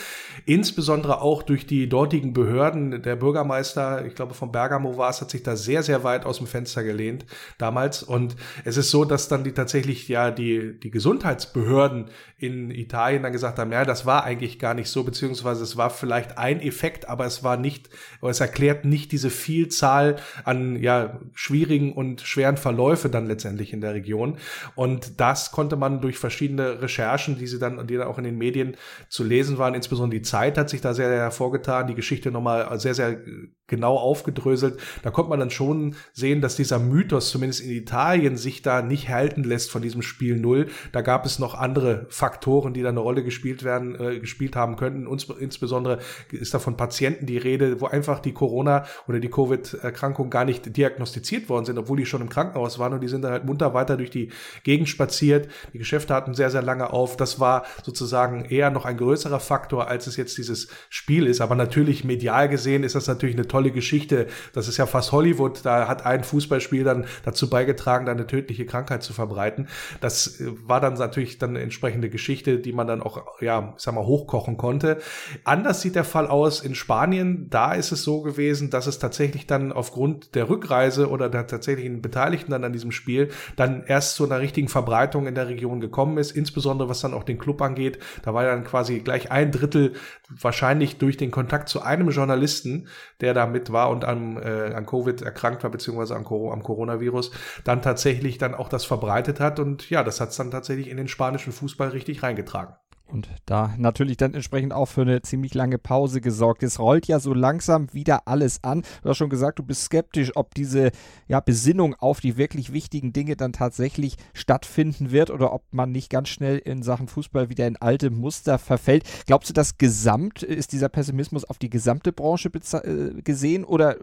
Insbesondere 0.45 1.21
auch 1.21 1.43
durch 1.43 1.65
die 1.65 1.87
dortigen 1.87 2.33
Behörden. 2.33 3.01
Der 3.03 3.15
Bürgermeister, 3.15 4.05
ich 4.05 4.15
glaube 4.15 4.33
von 4.33 4.51
Bergamo 4.51 4.97
war 4.97 5.09
es, 5.09 5.21
hat 5.21 5.29
sich 5.29 5.43
da 5.43 5.55
sehr, 5.55 5.83
sehr 5.83 6.03
weit 6.03 6.25
aus 6.25 6.37
dem 6.37 6.47
Fenster 6.47 6.83
gelehnt 6.83 7.25
damals. 7.57 8.03
Und 8.03 8.35
es 8.65 8.75
ist 8.75 8.91
so, 8.91 9.05
dass 9.05 9.27
dann 9.27 9.43
die 9.43 9.53
tatsächlich 9.53 10.07
ja 10.09 10.31
die, 10.31 10.79
die 10.79 10.91
Gesundheitsbehörden 10.91 12.09
in 12.37 12.69
Italien 12.69 13.23
dann 13.23 13.31
gesagt 13.31 13.59
haben, 13.59 13.71
ja, 13.71 13.85
das 13.85 14.05
war 14.05 14.23
eigentlich 14.23 14.59
gar 14.59 14.73
nicht 14.73 14.89
so, 14.89 15.03
beziehungsweise 15.03 15.63
es 15.63 15.77
war 15.77 15.89
vielleicht 15.89 16.37
ein 16.37 16.59
Effekt, 16.59 17.07
aber 17.07 17.25
es 17.25 17.43
war 17.43 17.55
nicht, 17.55 17.74
oder 18.21 18.31
es 18.31 18.39
erklärt 18.39 18.85
nicht 18.85 19.11
diese 19.11 19.29
Vielzahl 19.29 20.17
an 20.43 20.81
ja 20.81 21.19
schwierigen 21.33 21.93
und 21.93 22.21
schweren 22.21 22.57
Verläufe 22.57 23.09
dann 23.09 23.27
letztendlich 23.27 23.73
in 23.73 23.81
der 23.81 23.93
Region. 23.93 24.37
Und 24.75 25.19
das 25.19 25.51
konnte 25.51 25.75
man 25.75 26.01
durch 26.01 26.17
verschiedene 26.17 26.81
Recherchen, 26.81 27.37
die 27.37 27.47
sie 27.47 27.59
dann, 27.59 27.87
die 27.87 27.95
dann 27.95 28.07
auch 28.07 28.17
in 28.17 28.23
den 28.23 28.37
Medien 28.37 28.77
zu 29.09 29.23
lesen 29.23 29.57
waren, 29.57 29.73
insbesondere 29.73 30.19
die 30.19 30.25
Zeit 30.25 30.57
hat 30.57 30.69
sich 30.69 30.81
da 30.81 30.93
sehr, 30.93 31.09
sehr 31.09 31.19
hervorgetan, 31.19 31.87
die 31.87 31.95
Geschichte 31.95 32.31
nochmal 32.31 32.79
sehr, 32.79 32.93
sehr 32.93 33.19
genau 33.67 33.97
aufgedröselt. 33.97 34.79
Da 35.03 35.11
kommt 35.11 35.29
man 35.29 35.39
dann 35.39 35.49
schon 35.49 35.95
sehen, 36.13 36.41
dass 36.41 36.55
dieser 36.55 36.79
Mythos 36.79 37.29
zumindest 37.29 37.61
in 37.61 37.71
Italien 37.71 38.37
sich 38.37 38.61
da 38.61 38.81
nicht 38.81 39.09
halten 39.09 39.43
lässt 39.43 39.71
von 39.71 39.81
diesem 39.81 40.01
Spiel 40.01 40.37
Null. 40.37 40.67
Da 40.91 41.01
gab 41.01 41.25
es 41.25 41.39
noch 41.39 41.55
andere 41.55 42.05
Faktoren, 42.09 42.73
die 42.73 42.81
da 42.81 42.89
eine 42.89 42.99
Rolle 42.99 43.23
gespielt 43.23 43.63
werden, 43.63 43.99
äh, 43.99 44.19
gespielt 44.19 44.55
haben 44.55 44.75
könnten. 44.75 45.07
Insbesondere 45.39 45.99
ist 46.31 46.53
da 46.53 46.59
von 46.59 46.77
Patienten 46.77 47.25
die 47.25 47.37
Rede, 47.37 47.64
wo 47.79 47.87
einfach 47.87 48.19
die 48.19 48.33
Corona 48.33 48.85
oder 49.07 49.19
die 49.19 49.29
Covid-Erkrankung 49.29 50.29
gar 50.29 50.45
nicht 50.45 50.75
diagnostiziert 50.75 51.49
worden 51.49 51.65
sind, 51.65 51.77
obwohl 51.77 51.97
die 51.97 52.05
schon 52.05 52.21
im 52.21 52.29
Krankenhaus 52.29 52.79
waren 52.79 52.93
und 52.93 53.01
die 53.01 53.07
sind 53.07 53.21
dann 53.23 53.31
halt 53.31 53.45
munter 53.45 53.73
weiter 53.73 53.97
durch 53.97 54.09
die 54.09 54.29
Gegend 54.63 54.89
spaziert. 54.89 55.49
Die 55.73 55.77
Geschäfte 55.77 56.13
hatten 56.13 56.33
sehr, 56.33 56.49
sehr 56.49 56.61
lange 56.61 56.91
auf. 56.91 57.17
Das 57.17 57.39
war 57.39 57.65
sozusagen 57.83 58.45
eher 58.45 58.69
noch 58.69 58.85
ein 58.85 58.97
größerer 58.97 59.39
Faktor, 59.39 59.87
als 59.87 60.07
es 60.07 60.17
jetzt 60.17 60.37
dieses 60.37 60.67
Spiel 60.89 61.27
ist. 61.27 61.41
Aber 61.41 61.55
natürlich 61.55 62.03
medial 62.03 62.49
gesehen 62.49 62.83
ist 62.83 62.95
das 62.95 63.07
natürlich 63.07 63.35
eine 63.35 63.47
tolle 63.47 63.71
Geschichte. 63.71 64.27
Das 64.53 64.67
ist 64.67 64.77
ja 64.77 64.85
fast 64.85 65.11
Hollywood. 65.11 65.61
Da 65.63 65.87
hat 65.87 66.05
ein 66.05 66.23
Fußballspiel 66.23 66.83
dann 66.83 67.05
dazu 67.23 67.49
beigetragen, 67.49 68.07
eine 68.07 68.27
tödliche 68.27 68.65
Krankheit 68.65 69.03
zu 69.03 69.13
verbreiten. 69.13 69.67
Das 70.01 70.39
äh, 70.39 70.51
war 70.65 70.81
dann 70.81 70.93
natürlich 70.95 71.37
dann 71.37 71.51
eine 71.51 71.61
entsprechende 71.61 72.09
Geschichte, 72.09 72.59
die 72.59 72.73
man 72.73 72.87
dann 72.87 73.01
auch, 73.01 73.41
ja, 73.41 73.73
ich 73.75 73.83
sag 73.83 73.93
mal, 73.93 74.05
hochkochen 74.05 74.57
konnte. 74.57 74.97
Anders 75.43 75.81
sieht 75.81 75.95
der 75.95 76.03
Fall 76.03 76.27
aus 76.27 76.61
in 76.61 76.75
Spanien. 76.75 77.49
Da 77.55 77.71
ist 77.71 77.93
es 77.93 78.03
so 78.03 78.21
gewesen, 78.21 78.69
dass 78.69 78.85
es 78.85 78.99
tatsächlich 78.99 79.47
dann 79.47 79.71
aufgrund 79.71 80.35
der 80.35 80.49
Rückreise 80.49 81.09
oder 81.09 81.29
der 81.29 81.47
tatsächlichen 81.47 82.01
Beteiligten 82.01 82.51
dann 82.51 82.65
an 82.65 82.73
diesem 82.73 82.91
Spiel 82.91 83.29
dann 83.55 83.85
erst 83.87 84.15
zu 84.15 84.25
einer 84.25 84.41
richtigen 84.41 84.67
Verbreitung 84.67 85.25
in 85.25 85.35
der 85.35 85.47
Region 85.47 85.79
gekommen 85.79 86.17
ist, 86.17 86.31
insbesondere 86.31 86.89
was 86.89 86.99
dann 86.99 87.13
auch 87.13 87.23
den 87.23 87.37
Club 87.37 87.61
angeht. 87.61 87.97
Da 88.23 88.33
war 88.33 88.43
dann 88.43 88.65
quasi 88.65 88.99
gleich 88.99 89.31
ein 89.31 89.53
Drittel 89.53 89.93
wahrscheinlich 90.27 90.97
durch 90.97 91.15
den 91.15 91.31
Kontakt 91.31 91.69
zu 91.69 91.81
einem 91.81 92.09
Journalisten, 92.09 92.89
der 93.21 93.33
da 93.33 93.45
mit 93.45 93.71
war 93.71 93.89
und 93.89 94.03
an, 94.03 94.35
äh, 94.35 94.73
an 94.75 94.85
Covid 94.85 95.21
erkrankt 95.21 95.63
war, 95.63 95.71
beziehungsweise 95.71 96.13
an, 96.13 96.25
am 96.25 96.61
Coronavirus, 96.61 97.31
dann 97.63 97.81
tatsächlich 97.81 98.37
dann 98.37 98.53
auch 98.53 98.67
das 98.67 98.83
verbreitet 98.83 99.39
hat. 99.39 99.61
Und 99.61 99.89
ja, 99.89 100.03
das 100.03 100.19
hat 100.19 100.31
es 100.31 100.35
dann 100.35 100.51
tatsächlich 100.51 100.89
in 100.89 100.97
den 100.97 101.07
spanischen 101.07 101.53
Fußball 101.53 101.87
richtig 101.87 102.21
reingetragen. 102.21 102.75
Und 103.07 103.29
da 103.45 103.75
natürlich 103.77 104.17
dann 104.17 104.33
entsprechend 104.33 104.73
auch 104.73 104.87
für 104.87 105.01
eine 105.01 105.21
ziemlich 105.21 105.53
lange 105.53 105.77
Pause 105.77 106.21
gesorgt. 106.21 106.63
Es 106.63 106.79
rollt 106.79 107.07
ja 107.07 107.19
so 107.19 107.33
langsam 107.33 107.93
wieder 107.93 108.27
alles 108.27 108.63
an. 108.63 108.81
Du 109.03 109.09
hast 109.09 109.17
schon 109.17 109.29
gesagt, 109.29 109.59
du 109.59 109.63
bist 109.63 109.83
skeptisch, 109.83 110.35
ob 110.35 110.55
diese 110.55 110.91
ja, 111.27 111.39
Besinnung 111.39 111.93
auf 111.93 112.19
die 112.19 112.35
wirklich 112.35 112.73
wichtigen 112.73 113.13
Dinge 113.13 113.35
dann 113.35 113.53
tatsächlich 113.53 114.17
stattfinden 114.33 115.11
wird 115.11 115.29
oder 115.29 115.53
ob 115.53 115.63
man 115.71 115.91
nicht 115.91 116.09
ganz 116.09 116.29
schnell 116.29 116.57
in 116.57 116.81
Sachen 116.81 117.07
Fußball 117.07 117.49
wieder 117.49 117.67
in 117.67 117.77
alte 117.77 118.09
Muster 118.09 118.57
verfällt. 118.57 119.03
Glaubst 119.27 119.49
du, 119.49 119.53
das 119.53 119.77
Gesamt 119.77 120.41
ist 120.41 120.71
dieser 120.71 120.89
Pessimismus 120.89 121.45
auf 121.45 121.59
die 121.59 121.69
gesamte 121.69 122.11
Branche 122.11 122.49
äh, 122.49 123.21
gesehen 123.21 123.65
oder 123.65 123.97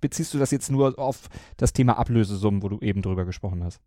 beziehst 0.00 0.34
du 0.34 0.38
das 0.38 0.50
jetzt 0.50 0.70
nur 0.70 0.98
auf 0.98 1.28
das 1.56 1.72
Thema 1.72 1.96
Ablösesummen, 1.96 2.62
wo 2.62 2.68
du 2.68 2.80
eben 2.80 3.02
drüber 3.02 3.24
gesprochen 3.24 3.62
hast? 3.62 3.80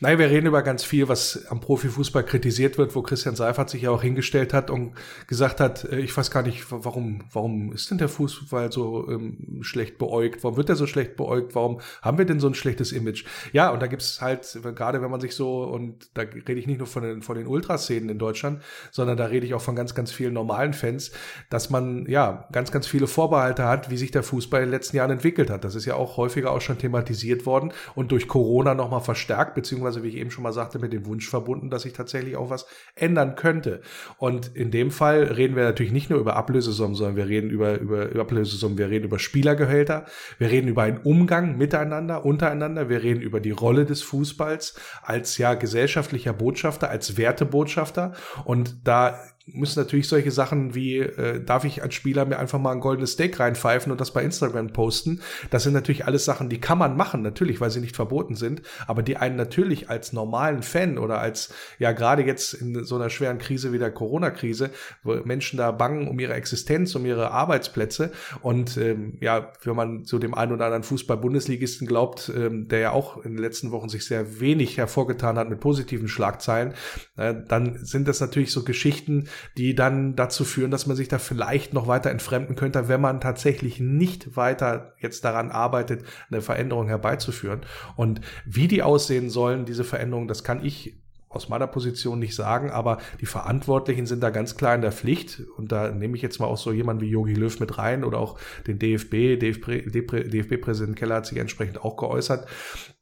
Nein, 0.00 0.18
wir 0.18 0.30
reden 0.30 0.46
über 0.46 0.62
ganz 0.62 0.84
viel, 0.84 1.08
was 1.08 1.46
am 1.48 1.60
Profifußball 1.60 2.24
kritisiert 2.24 2.78
wird, 2.78 2.94
wo 2.94 3.02
Christian 3.02 3.36
Seifert 3.36 3.70
sich 3.70 3.82
ja 3.82 3.90
auch 3.90 4.02
hingestellt 4.02 4.52
hat 4.52 4.70
und 4.70 4.94
gesagt 5.26 5.60
hat, 5.60 5.84
äh, 5.84 6.00
ich 6.00 6.16
weiß 6.16 6.30
gar 6.30 6.42
nicht, 6.42 6.64
warum, 6.70 7.24
warum 7.32 7.72
ist 7.72 7.90
denn 7.90 7.98
der 7.98 8.08
Fußball 8.08 8.70
so 8.72 9.08
ähm, 9.08 9.60
schlecht 9.62 9.98
beäugt? 9.98 10.44
Warum 10.44 10.56
wird 10.56 10.68
er 10.68 10.76
so 10.76 10.86
schlecht 10.86 11.16
beäugt? 11.16 11.54
Warum 11.54 11.80
haben 12.02 12.18
wir 12.18 12.24
denn 12.24 12.40
so 12.40 12.48
ein 12.48 12.54
schlechtes 12.54 12.92
Image? 12.92 13.24
Ja, 13.52 13.70
und 13.70 13.80
da 13.80 13.86
gibt's 13.86 14.20
halt, 14.20 14.58
gerade 14.74 15.02
wenn 15.02 15.10
man 15.10 15.20
sich 15.20 15.34
so, 15.34 15.64
und 15.64 16.10
da 16.14 16.22
rede 16.22 16.54
ich 16.54 16.66
nicht 16.66 16.78
nur 16.78 16.86
von 16.86 17.02
den, 17.02 17.22
von 17.22 17.36
den 17.36 17.46
Ultraszenen 17.46 18.08
in 18.08 18.18
Deutschland, 18.18 18.62
sondern 18.90 19.16
da 19.16 19.26
rede 19.26 19.46
ich 19.46 19.54
auch 19.54 19.62
von 19.62 19.76
ganz, 19.76 19.94
ganz 19.94 20.12
vielen 20.12 20.34
normalen 20.34 20.74
Fans, 20.74 21.12
dass 21.50 21.70
man 21.70 22.06
ja 22.06 22.46
ganz, 22.52 22.70
ganz 22.72 22.86
viele 22.86 23.06
Vorbehalte 23.06 23.64
hat, 23.64 23.90
wie 23.90 23.96
sich 23.96 24.10
der 24.10 24.22
Fußball 24.22 24.60
in 24.62 24.66
den 24.66 24.72
letzten 24.72 24.96
Jahren 24.96 25.10
entwickelt 25.10 25.50
hat. 25.50 25.64
Das 25.64 25.74
ist 25.74 25.86
ja 25.86 25.94
auch 25.94 26.16
häufiger 26.16 26.52
auch 26.52 26.60
schon 26.60 26.78
thematisiert 26.78 27.46
worden 27.46 27.72
und 27.94 28.12
durch 28.12 28.28
Corona 28.28 28.74
nochmal 28.74 29.00
verstärkt 29.00 29.54
beziehungsweise 29.62 30.02
wie 30.02 30.08
ich 30.08 30.16
eben 30.16 30.30
schon 30.30 30.42
mal 30.42 30.52
sagte, 30.52 30.80
mit 30.80 30.92
dem 30.92 31.06
Wunsch 31.06 31.28
verbunden, 31.28 31.70
dass 31.70 31.82
sich 31.82 31.92
tatsächlich 31.92 32.36
auch 32.36 32.50
was 32.50 32.66
ändern 32.96 33.36
könnte. 33.36 33.80
Und 34.18 34.54
in 34.56 34.72
dem 34.72 34.90
Fall 34.90 35.22
reden 35.22 35.54
wir 35.54 35.62
natürlich 35.62 35.92
nicht 35.92 36.10
nur 36.10 36.18
über 36.18 36.34
Ablösesummen, 36.34 36.96
sondern 36.96 37.16
wir 37.16 37.28
reden 37.28 37.50
über, 37.50 37.78
über, 37.78 38.08
über 38.08 38.20
Ablösesummen, 38.22 38.76
wir 38.76 38.90
reden 38.90 39.04
über 39.04 39.20
Spielergehälter, 39.20 40.06
wir 40.38 40.50
reden 40.50 40.66
über 40.68 40.82
einen 40.82 40.98
Umgang 40.98 41.56
miteinander, 41.56 42.24
untereinander, 42.24 42.88
wir 42.88 43.02
reden 43.02 43.22
über 43.22 43.38
die 43.38 43.52
Rolle 43.52 43.84
des 43.84 44.02
Fußballs 44.02 44.74
als 45.02 45.38
ja 45.38 45.54
gesellschaftlicher 45.54 46.32
Botschafter, 46.32 46.90
als 46.90 47.16
Wertebotschafter. 47.16 48.12
Und 48.44 48.86
da 48.86 49.18
müssen 49.46 49.80
natürlich 49.80 50.08
solche 50.08 50.30
Sachen 50.30 50.74
wie, 50.74 50.98
äh, 50.98 51.42
darf 51.44 51.64
ich 51.64 51.82
als 51.82 51.94
Spieler 51.94 52.24
mir 52.24 52.38
einfach 52.38 52.58
mal 52.58 52.72
ein 52.72 52.80
goldenes 52.80 53.12
Steak 53.12 53.40
reinpfeifen 53.40 53.90
und 53.90 54.00
das 54.00 54.12
bei 54.12 54.22
Instagram 54.22 54.72
posten? 54.72 55.20
Das 55.50 55.64
sind 55.64 55.72
natürlich 55.72 56.06
alles 56.06 56.24
Sachen, 56.24 56.48
die 56.48 56.60
kann 56.60 56.78
man 56.78 56.96
machen, 56.96 57.22
natürlich, 57.22 57.60
weil 57.60 57.70
sie 57.70 57.80
nicht 57.80 57.96
verboten 57.96 58.36
sind, 58.36 58.62
aber 58.86 59.02
die 59.02 59.16
einen 59.16 59.36
natürlich 59.36 59.90
als 59.90 60.12
normalen 60.12 60.62
Fan 60.62 60.98
oder 60.98 61.20
als, 61.20 61.52
ja, 61.78 61.92
gerade 61.92 62.22
jetzt 62.22 62.54
in 62.54 62.84
so 62.84 62.96
einer 62.96 63.10
schweren 63.10 63.38
Krise 63.38 63.72
wie 63.72 63.78
der 63.78 63.90
Corona-Krise, 63.90 64.70
wo 65.02 65.14
Menschen 65.24 65.56
da 65.56 65.72
bangen 65.72 66.08
um 66.08 66.18
ihre 66.18 66.34
Existenz, 66.34 66.94
um 66.94 67.04
ihre 67.04 67.32
Arbeitsplätze 67.32 68.12
und 68.42 68.76
ähm, 68.76 69.18
ja, 69.20 69.52
wenn 69.64 69.76
man 69.76 70.04
so 70.04 70.18
dem 70.18 70.34
einen 70.34 70.52
oder 70.52 70.66
anderen 70.66 70.84
Fußball-Bundesligisten 70.84 71.86
glaubt, 71.86 72.30
ähm, 72.34 72.68
der 72.68 72.78
ja 72.78 72.90
auch 72.92 73.16
in 73.24 73.32
den 73.32 73.42
letzten 73.42 73.72
Wochen 73.72 73.88
sich 73.88 74.06
sehr 74.06 74.40
wenig 74.40 74.78
hervorgetan 74.78 75.36
hat 75.36 75.50
mit 75.50 75.60
positiven 75.60 76.08
Schlagzeilen, 76.08 76.74
äh, 77.16 77.34
dann 77.48 77.84
sind 77.84 78.06
das 78.06 78.20
natürlich 78.20 78.52
so 78.52 78.62
Geschichten, 78.62 79.28
die 79.56 79.74
dann 79.74 80.16
dazu 80.16 80.44
führen, 80.44 80.70
dass 80.70 80.86
man 80.86 80.96
sich 80.96 81.08
da 81.08 81.18
vielleicht 81.18 81.74
noch 81.74 81.86
weiter 81.86 82.10
entfremden 82.10 82.56
könnte, 82.56 82.88
wenn 82.88 83.00
man 83.00 83.20
tatsächlich 83.20 83.80
nicht 83.80 84.36
weiter 84.36 84.94
jetzt 84.98 85.24
daran 85.24 85.50
arbeitet, 85.50 86.04
eine 86.30 86.42
Veränderung 86.42 86.88
herbeizuführen. 86.88 87.60
Und 87.96 88.20
wie 88.44 88.68
die 88.68 88.82
aussehen 88.82 89.30
sollen, 89.30 89.64
diese 89.64 89.84
Veränderungen, 89.84 90.28
das 90.28 90.44
kann 90.44 90.64
ich 90.64 91.01
aus 91.34 91.48
meiner 91.48 91.66
Position 91.66 92.18
nicht 92.18 92.34
sagen, 92.34 92.70
aber 92.70 92.98
die 93.20 93.26
Verantwortlichen 93.26 94.06
sind 94.06 94.22
da 94.22 94.30
ganz 94.30 94.56
klar 94.56 94.74
in 94.74 94.82
der 94.82 94.92
Pflicht. 94.92 95.42
Und 95.56 95.72
da 95.72 95.90
nehme 95.90 96.16
ich 96.16 96.22
jetzt 96.22 96.40
mal 96.40 96.46
auch 96.46 96.58
so 96.58 96.72
jemanden 96.72 97.02
wie 97.02 97.10
Jogi 97.10 97.34
Löw 97.34 97.58
mit 97.60 97.78
rein 97.78 98.04
oder 98.04 98.18
auch 98.18 98.38
den 98.66 98.78
DFB. 98.78 99.38
DFB-Präsident 99.38 100.96
Keller 100.96 101.16
hat 101.16 101.26
sich 101.26 101.38
entsprechend 101.38 101.82
auch 101.82 101.96
geäußert, 101.96 102.46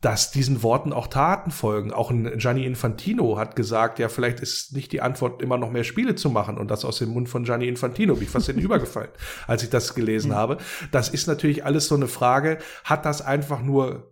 dass 0.01 0.31
diesen 0.31 0.62
Worten 0.62 0.93
auch 0.93 1.07
Taten 1.07 1.51
folgen. 1.51 1.93
Auch 1.93 2.11
ein 2.11 2.38
Gianni 2.38 2.64
Infantino 2.64 3.38
hat 3.38 3.57
gesagt, 3.57 3.99
ja, 3.99 4.09
vielleicht 4.09 4.40
ist 4.40 4.73
nicht 4.73 4.93
die 4.93 5.01
Antwort 5.01 5.43
immer 5.43 5.59
noch 5.59 5.71
mehr 5.71 5.85
Spiele 5.85 6.14
zu 6.14 6.31
machen. 6.31 6.59
Und 6.59 6.71
das 6.71 6.85
aus 6.85 6.99
dem 6.99 7.11
Mund 7.11 7.29
von 7.29 7.45
Gianni 7.45 7.69
Infantino. 7.69 8.14
Bin 8.14 8.25
ich 8.25 8.31
fast 8.31 8.49
in 8.49 8.59
übergefallen, 8.61 9.11
als 9.47 9.62
ich 9.62 9.71
das 9.71 9.95
gelesen 9.95 10.35
habe. 10.35 10.59
Das 10.90 11.09
ist 11.09 11.27
natürlich 11.27 11.64
alles 11.64 11.87
so 11.87 11.95
eine 11.95 12.09
Frage. 12.09 12.59
Hat 12.85 13.05
das 13.05 13.23
einfach 13.23 13.62
nur 13.62 14.10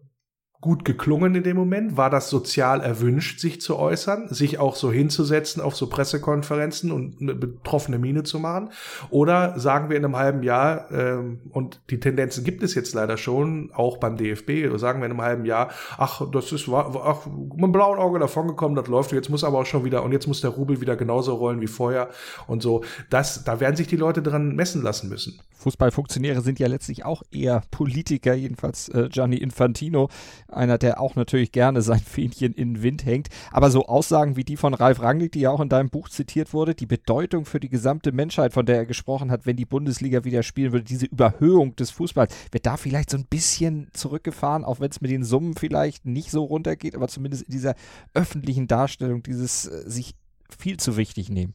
gut 0.61 0.85
geklungen 0.85 1.35
in 1.37 1.44
dem 1.44 1.57
Moment? 1.57 1.97
War 1.97 2.11
das 2.11 2.31
sozial 2.31 2.81
erwünscht, 2.81 3.38
sich 3.38 3.61
zu 3.61 3.77
äußern, 3.77 4.29
sich 4.29 4.59
auch 4.59 4.75
so 4.75 4.90
hinzusetzen 4.90 5.62
auf 5.62 5.77
so 5.77 5.88
Pressekonferenzen 5.88 6.90
und 6.90 7.21
eine 7.21 7.35
betroffene 7.35 7.99
Miene 7.99 8.25
zu 8.25 8.40
machen? 8.40 8.71
Oder 9.11 9.59
sagen 9.59 9.88
wir 9.88 9.97
in 9.97 10.05
einem 10.05 10.16
halben 10.16 10.42
Jahr, 10.42 10.90
ähm, 10.90 11.40
und 11.51 11.81
die 11.90 12.01
Tendenzen 12.01 12.42
gibt 12.42 12.62
es 12.64 12.75
jetzt 12.75 12.92
leider 12.94 13.16
schon, 13.16 13.71
auch 13.73 13.99
beim 13.99 14.16
DFB, 14.16 14.77
sagen 14.79 15.01
wir 15.01 15.07
in 15.07 15.12
einem 15.12 15.23
halben 15.23 15.44
Jahr, 15.44 15.71
ach, 15.97 16.23
das 16.33 16.51
ist 16.51 16.68
ach, 16.68 17.27
mit 17.27 17.62
einem 17.62 17.73
blauen 17.73 17.99
Auge 17.99 18.18
davongekommen, 18.18 18.75
das 18.75 18.88
läuft, 18.88 19.12
jetzt 19.12 19.31
muss 19.31 19.44
aber 19.44 19.61
auch 19.61 19.66
schon 19.66 19.85
wieder, 19.85 20.03
und 20.03 20.11
jetzt 20.11 20.27
muss 20.27 20.40
der 20.40 20.51
Rubel 20.51 20.81
wieder 20.81 20.97
genauso 20.97 21.35
rollen 21.35 21.61
wie 21.61 21.68
vorher 21.68 22.09
und 22.49 22.62
so. 22.62 22.83
Das, 23.11 23.44
da 23.44 23.61
werden 23.61 23.77
sich 23.77 23.87
die 23.87 23.97
Leute 23.97 24.23
dran 24.23 24.57
messen 24.57 24.83
lassen 24.83 25.09
müssen. 25.09 25.40
Fußballfunktionäre 25.59 26.40
sind 26.40 26.59
ja 26.59 26.66
letztlich 26.66 27.05
auch 27.05 27.23
eher 27.31 27.62
Politiker, 27.71 28.35
jedenfalls 28.35 28.88
äh, 28.88 29.09
Gianni 29.09 29.37
Infantino 29.37 30.09
einer, 30.49 30.79
der 30.79 31.01
auch 31.01 31.15
natürlich 31.15 31.53
gerne 31.53 31.83
sein 31.83 32.01
Fähnchen 32.05 32.53
in 32.53 32.75
den 32.75 32.83
Wind 32.83 33.05
hängt. 33.05 33.29
Aber 33.51 33.71
so 33.71 33.87
Aussagen 33.87 34.37
wie 34.37 34.45
die 34.45 34.57
von 34.57 34.75
Ralf 34.75 35.01
Rangnick, 35.01 35.33
die 35.33 35.41
ja 35.41 35.51
auch 35.51 35.61
in 35.61 35.69
deinem 35.69 35.91
Buch 35.91 36.09
zitiert 36.09 36.53
wurde, 36.53 36.75
die 36.75 36.87
Bedeutung 36.87 37.45
für 37.45 37.61
die 37.61 37.69
gesamte 37.69 38.13
Menschheit, 38.13 38.53
von 38.53 38.67
der 38.67 38.77
er 38.77 38.87
gesprochen 38.87 39.31
hat, 39.31 39.47
wenn 39.47 39.57
die 39.57 39.65
Bundesliga 39.65 40.25
wieder 40.25 40.43
spielen 40.43 40.73
würde, 40.73 40.85
diese 40.85 41.07
Überhöhung 41.07 41.77
des 41.77 41.91
Fußballs, 41.91 42.35
wird 42.51 42.67
da 42.67 42.77
vielleicht 42.77 43.11
so 43.11 43.17
ein 43.17 43.27
bisschen 43.27 43.89
zurückgefahren, 43.93 44.65
auch 44.65 44.81
wenn 44.81 44.91
es 44.91 45.01
mit 45.01 45.11
den 45.11 45.25
Summen 45.25 45.55
vielleicht 45.55 46.07
nicht 46.07 46.31
so 46.31 46.45
runtergeht, 46.45 46.95
aber 46.95 47.09
zumindest 47.09 47.45
in 47.45 47.53
dieser 47.53 47.75
öffentlichen 48.15 48.67
Darstellung, 48.67 49.23
dieses 49.23 49.67
äh, 49.67 49.89
sich 49.89 50.15
viel 50.59 50.79
zu 50.79 50.97
wichtig 50.97 51.29
nehmen. 51.31 51.53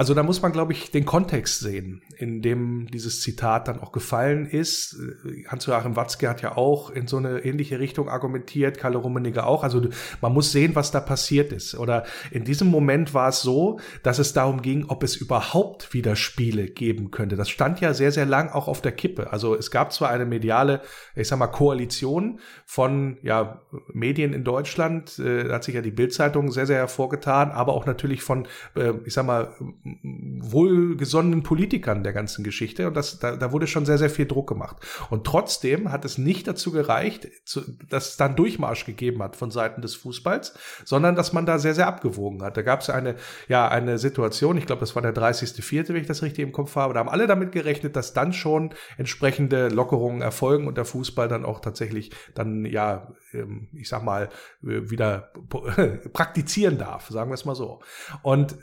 Also 0.00 0.14
da 0.14 0.22
muss 0.22 0.40
man, 0.40 0.52
glaube 0.52 0.72
ich, 0.72 0.90
den 0.90 1.04
Kontext 1.04 1.60
sehen, 1.60 2.00
in 2.16 2.40
dem 2.40 2.86
dieses 2.86 3.20
Zitat 3.20 3.68
dann 3.68 3.80
auch 3.80 3.92
gefallen 3.92 4.46
ist. 4.46 4.96
Hans-Joachim 5.46 5.94
Watzke 5.94 6.26
hat 6.26 6.40
ja 6.40 6.56
auch 6.56 6.88
in 6.88 7.06
so 7.06 7.18
eine 7.18 7.40
ähnliche 7.40 7.80
Richtung 7.80 8.08
argumentiert, 8.08 8.78
Kalle 8.78 8.96
Rummenigge 8.96 9.44
auch. 9.44 9.62
Also 9.62 9.82
man 10.22 10.32
muss 10.32 10.52
sehen, 10.52 10.74
was 10.74 10.90
da 10.90 11.00
passiert 11.00 11.52
ist. 11.52 11.74
Oder 11.74 12.04
in 12.30 12.44
diesem 12.44 12.68
Moment 12.68 13.12
war 13.12 13.28
es 13.28 13.42
so, 13.42 13.78
dass 14.02 14.18
es 14.18 14.32
darum 14.32 14.62
ging, 14.62 14.86
ob 14.88 15.02
es 15.02 15.16
überhaupt 15.16 15.92
wieder 15.92 16.16
Spiele 16.16 16.68
geben 16.68 17.10
könnte. 17.10 17.36
Das 17.36 17.50
stand 17.50 17.82
ja 17.82 17.92
sehr, 17.92 18.10
sehr 18.10 18.24
lang 18.24 18.48
auch 18.48 18.68
auf 18.68 18.80
der 18.80 18.92
Kippe. 18.92 19.30
Also 19.34 19.54
es 19.54 19.70
gab 19.70 19.92
zwar 19.92 20.08
eine 20.08 20.24
mediale, 20.24 20.80
ich 21.14 21.28
sag 21.28 21.38
mal, 21.38 21.48
Koalition 21.48 22.40
von 22.64 23.18
ja, 23.22 23.60
Medien 23.92 24.32
in 24.32 24.44
Deutschland, 24.44 25.18
äh, 25.18 25.46
da 25.46 25.56
hat 25.56 25.64
sich 25.64 25.74
ja 25.74 25.82
die 25.82 25.90
Bildzeitung 25.90 26.50
sehr, 26.52 26.64
sehr 26.64 26.78
hervorgetan, 26.78 27.50
aber 27.50 27.74
auch 27.74 27.84
natürlich 27.84 28.22
von, 28.22 28.48
äh, 28.76 28.94
ich 29.04 29.12
sag 29.12 29.26
mal, 29.26 29.54
wohlgesonnenen 30.02 31.42
Politikern 31.42 32.02
der 32.02 32.12
ganzen 32.12 32.44
Geschichte. 32.44 32.86
Und 32.88 32.94
das, 32.94 33.18
da, 33.18 33.36
da 33.36 33.52
wurde 33.52 33.66
schon 33.66 33.86
sehr, 33.86 33.98
sehr 33.98 34.10
viel 34.10 34.26
Druck 34.26 34.48
gemacht. 34.48 34.76
Und 35.10 35.26
trotzdem 35.26 35.90
hat 35.90 36.04
es 36.04 36.18
nicht 36.18 36.46
dazu 36.46 36.72
gereicht, 36.72 37.28
zu, 37.44 37.62
dass 37.88 38.10
es 38.10 38.16
dann 38.16 38.36
Durchmarsch 38.36 38.84
gegeben 38.84 39.22
hat 39.22 39.36
von 39.36 39.50
Seiten 39.50 39.82
des 39.82 39.94
Fußballs, 39.94 40.54
sondern 40.84 41.14
dass 41.16 41.32
man 41.32 41.46
da 41.46 41.58
sehr, 41.58 41.74
sehr 41.74 41.86
abgewogen 41.86 42.42
hat. 42.42 42.56
Da 42.56 42.62
gab 42.62 42.80
es 42.80 42.90
eine, 42.90 43.16
ja, 43.48 43.68
eine 43.68 43.98
Situation, 43.98 44.56
ich 44.56 44.66
glaube, 44.66 44.80
das 44.80 44.94
war 44.94 45.02
der 45.02 45.14
30.04., 45.14 45.88
wenn 45.88 45.96
ich 45.96 46.06
das 46.06 46.22
richtig 46.22 46.44
im 46.44 46.52
Kopf 46.52 46.76
habe, 46.76 46.94
da 46.94 47.00
haben 47.00 47.08
alle 47.08 47.26
damit 47.26 47.52
gerechnet, 47.52 47.96
dass 47.96 48.12
dann 48.12 48.32
schon 48.32 48.74
entsprechende 48.96 49.68
Lockerungen 49.68 50.22
erfolgen 50.22 50.66
und 50.66 50.76
der 50.76 50.84
Fußball 50.84 51.28
dann 51.28 51.44
auch 51.44 51.60
tatsächlich 51.60 52.10
dann, 52.34 52.64
ja, 52.64 53.12
ähm, 53.32 53.68
ich 53.72 53.88
sag 53.88 54.02
mal, 54.02 54.28
äh, 54.62 54.90
wieder 54.90 55.32
praktizieren 56.12 56.78
darf, 56.78 57.08
sagen 57.08 57.30
wir 57.30 57.34
es 57.34 57.44
mal 57.44 57.54
so. 57.54 57.80
Und 58.22 58.56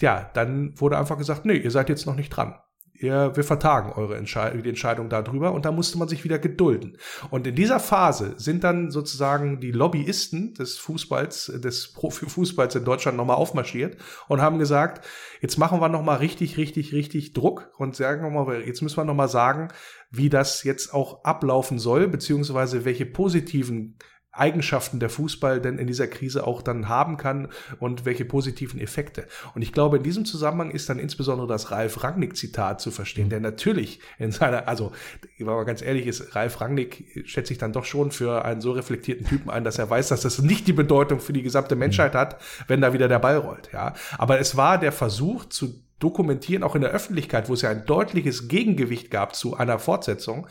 ja, 0.00 0.30
dann 0.34 0.78
wurde 0.80 0.98
einfach 0.98 1.18
gesagt, 1.18 1.44
nee, 1.44 1.56
ihr 1.56 1.70
seid 1.70 1.88
jetzt 1.88 2.06
noch 2.06 2.16
nicht 2.16 2.30
dran. 2.30 2.54
Ihr, 2.94 3.34
wir 3.34 3.42
vertagen 3.42 3.92
eure 3.92 4.16
Entscheidung, 4.16 4.62
die 4.62 4.68
Entscheidung 4.68 5.08
darüber 5.08 5.52
und 5.52 5.64
da 5.64 5.72
musste 5.72 5.98
man 5.98 6.06
sich 6.06 6.22
wieder 6.22 6.38
gedulden. 6.38 6.98
Und 7.30 7.46
in 7.48 7.56
dieser 7.56 7.80
Phase 7.80 8.34
sind 8.36 8.62
dann 8.62 8.92
sozusagen 8.92 9.58
die 9.58 9.72
Lobbyisten 9.72 10.54
des 10.54 10.78
Fußballs, 10.78 11.52
des 11.64 11.92
Profifußballs 11.94 12.76
in 12.76 12.84
Deutschland 12.84 13.16
nochmal 13.16 13.36
aufmarschiert 13.36 13.96
und 14.28 14.40
haben 14.40 14.60
gesagt, 14.60 15.04
jetzt 15.40 15.58
machen 15.58 15.80
wir 15.80 15.88
nochmal 15.88 16.18
richtig, 16.18 16.58
richtig, 16.58 16.92
richtig 16.92 17.32
Druck 17.32 17.72
und 17.76 17.96
sagen 17.96 18.22
nochmal, 18.22 18.62
jetzt 18.62 18.82
müssen 18.82 18.98
wir 18.98 19.04
nochmal 19.04 19.28
sagen, 19.28 19.68
wie 20.12 20.28
das 20.28 20.62
jetzt 20.62 20.94
auch 20.94 21.24
ablaufen 21.24 21.80
soll, 21.80 22.06
beziehungsweise 22.06 22.84
welche 22.84 23.06
positiven 23.06 23.98
Eigenschaften 24.32 24.98
der 24.98 25.10
Fußball 25.10 25.60
denn 25.60 25.78
in 25.78 25.86
dieser 25.86 26.08
Krise 26.08 26.46
auch 26.46 26.62
dann 26.62 26.88
haben 26.88 27.18
kann 27.18 27.48
und 27.78 28.06
welche 28.06 28.24
positiven 28.24 28.80
Effekte. 28.80 29.26
Und 29.54 29.60
ich 29.60 29.72
glaube, 29.72 29.98
in 29.98 30.02
diesem 30.02 30.24
Zusammenhang 30.24 30.70
ist 30.70 30.88
dann 30.88 30.98
insbesondere 30.98 31.46
das 31.46 31.70
Ralf 31.70 32.02
Rangnick-Zitat 32.02 32.80
zu 32.80 32.90
verstehen, 32.90 33.28
der 33.28 33.40
natürlich 33.40 34.00
in 34.18 34.32
seiner, 34.32 34.68
also, 34.68 34.92
wenn 35.38 35.46
man 35.46 35.66
ganz 35.66 35.82
ehrlich 35.82 36.06
ist, 36.06 36.34
Ralf 36.34 36.60
Rangnick 36.62 37.22
schätze 37.26 37.52
ich 37.52 37.58
dann 37.58 37.74
doch 37.74 37.84
schon 37.84 38.10
für 38.10 38.44
einen 38.44 38.62
so 38.62 38.72
reflektierten 38.72 39.26
Typen 39.26 39.50
ein, 39.50 39.64
dass 39.64 39.78
er 39.78 39.90
weiß, 39.90 40.08
dass 40.08 40.22
das 40.22 40.40
nicht 40.40 40.66
die 40.66 40.72
Bedeutung 40.72 41.20
für 41.20 41.34
die 41.34 41.42
gesamte 41.42 41.76
Menschheit 41.76 42.14
hat, 42.14 42.40
wenn 42.68 42.80
da 42.80 42.94
wieder 42.94 43.08
der 43.08 43.18
Ball 43.18 43.36
rollt, 43.36 43.70
ja. 43.72 43.92
Aber 44.16 44.40
es 44.40 44.56
war 44.56 44.78
der 44.78 44.92
Versuch 44.92 45.44
zu 45.44 45.82
dokumentieren, 46.02 46.62
auch 46.62 46.74
in 46.74 46.82
der 46.82 46.90
Öffentlichkeit, 46.90 47.48
wo 47.48 47.54
es 47.54 47.62
ja 47.62 47.70
ein 47.70 47.86
deutliches 47.86 48.48
Gegengewicht 48.48 49.10
gab 49.10 49.34
zu 49.34 49.56
einer 49.56 49.78
Fortsetzung, 49.78 50.46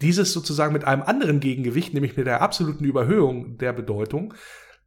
dieses 0.00 0.32
sozusagen 0.32 0.72
mit 0.72 0.84
einem 0.84 1.02
anderen 1.02 1.40
Gegengewicht, 1.40 1.94
nämlich 1.94 2.16
mit 2.16 2.26
der 2.26 2.42
absoluten 2.42 2.84
Überhöhung 2.84 3.58
der 3.58 3.72
Bedeutung, 3.72 4.34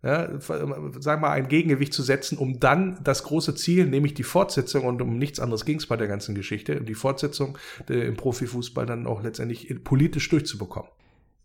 ja, 0.04 0.39
sagen 0.39 1.04
wir 1.04 1.17
mal, 1.17 1.30
ein 1.30 1.47
Gegengewicht 1.47 1.93
zu 1.93 2.02
setzen, 2.02 2.39
um 2.39 2.60
dann 2.60 3.00
das 3.04 3.24
große 3.24 3.54
Ziel, 3.54 3.86
nämlich 3.86 4.15
die 4.15 4.24
Fortsetzung, 4.24 4.86
und 4.86 5.00
um 5.00 5.19
nichts 5.19 5.39
anderes 5.39 5.63
ging 5.63 5.78
es 5.78 5.86
bei 5.86 5.95
der 5.95 6.08
ganzen 6.08 6.34
Geschichte, 6.34 6.80
um 6.80 6.86
die 6.86 6.95
Fortsetzung 6.95 7.58
im 7.88 8.15
Profifußball 8.15 8.88
dann 8.88 9.06
auch 9.06 9.21
letztendlich 9.21 9.71
politisch 9.84 10.28
durchzubekommen. 10.30 10.89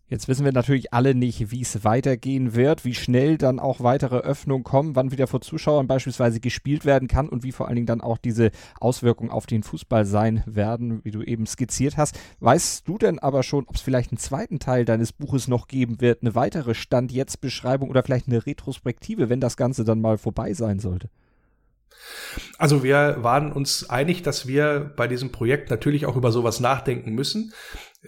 Jetzt 0.09 0.29
wissen 0.29 0.45
wir 0.45 0.53
natürlich 0.53 0.93
alle 0.93 1.13
nicht, 1.13 1.51
wie 1.51 1.61
es 1.61 1.83
weitergehen 1.83 2.55
wird, 2.55 2.85
wie 2.85 2.93
schnell 2.93 3.37
dann 3.37 3.59
auch 3.59 3.81
weitere 3.81 4.15
Öffnungen 4.15 4.63
kommen, 4.63 4.95
wann 4.95 5.11
wieder 5.11 5.27
vor 5.27 5.41
Zuschauern 5.41 5.85
beispielsweise 5.85 6.39
gespielt 6.39 6.85
werden 6.85 7.09
kann 7.09 7.27
und 7.27 7.43
wie 7.43 7.51
vor 7.51 7.67
allen 7.67 7.75
Dingen 7.75 7.87
dann 7.87 7.99
auch 7.99 8.17
diese 8.17 8.51
Auswirkungen 8.79 9.31
auf 9.31 9.47
den 9.47 9.63
Fußball 9.63 10.05
sein 10.05 10.43
werden, 10.45 11.03
wie 11.03 11.11
du 11.11 11.23
eben 11.23 11.45
skizziert 11.45 11.97
hast. 11.97 12.17
Weißt 12.39 12.87
du 12.87 12.97
denn 12.97 13.19
aber 13.19 13.43
schon, 13.43 13.65
ob 13.67 13.75
es 13.75 13.81
vielleicht 13.81 14.11
einen 14.11 14.17
zweiten 14.17 14.59
Teil 14.59 14.85
deines 14.85 15.11
Buches 15.11 15.49
noch 15.49 15.67
geben 15.67 15.99
wird, 15.99 16.21
eine 16.21 16.35
weitere 16.35 16.73
Stand-Jetzt-Beschreibung 16.73 17.89
oder 17.89 18.01
vielleicht 18.01 18.29
eine 18.29 18.45
Retrospektive, 18.45 19.27
wenn 19.27 19.41
das 19.41 19.57
Ganze 19.57 19.83
dann 19.83 19.99
mal 19.99 20.17
vorbei 20.17 20.53
sein 20.53 20.79
sollte? 20.79 21.09
Also 22.57 22.83
wir 22.83 23.17
waren 23.19 23.51
uns 23.51 23.89
einig, 23.89 24.23
dass 24.23 24.47
wir 24.47 24.91
bei 24.95 25.07
diesem 25.07 25.31
Projekt 25.31 25.69
natürlich 25.69 26.05
auch 26.05 26.15
über 26.15 26.31
sowas 26.31 26.59
nachdenken 26.59 27.13
müssen. 27.13 27.53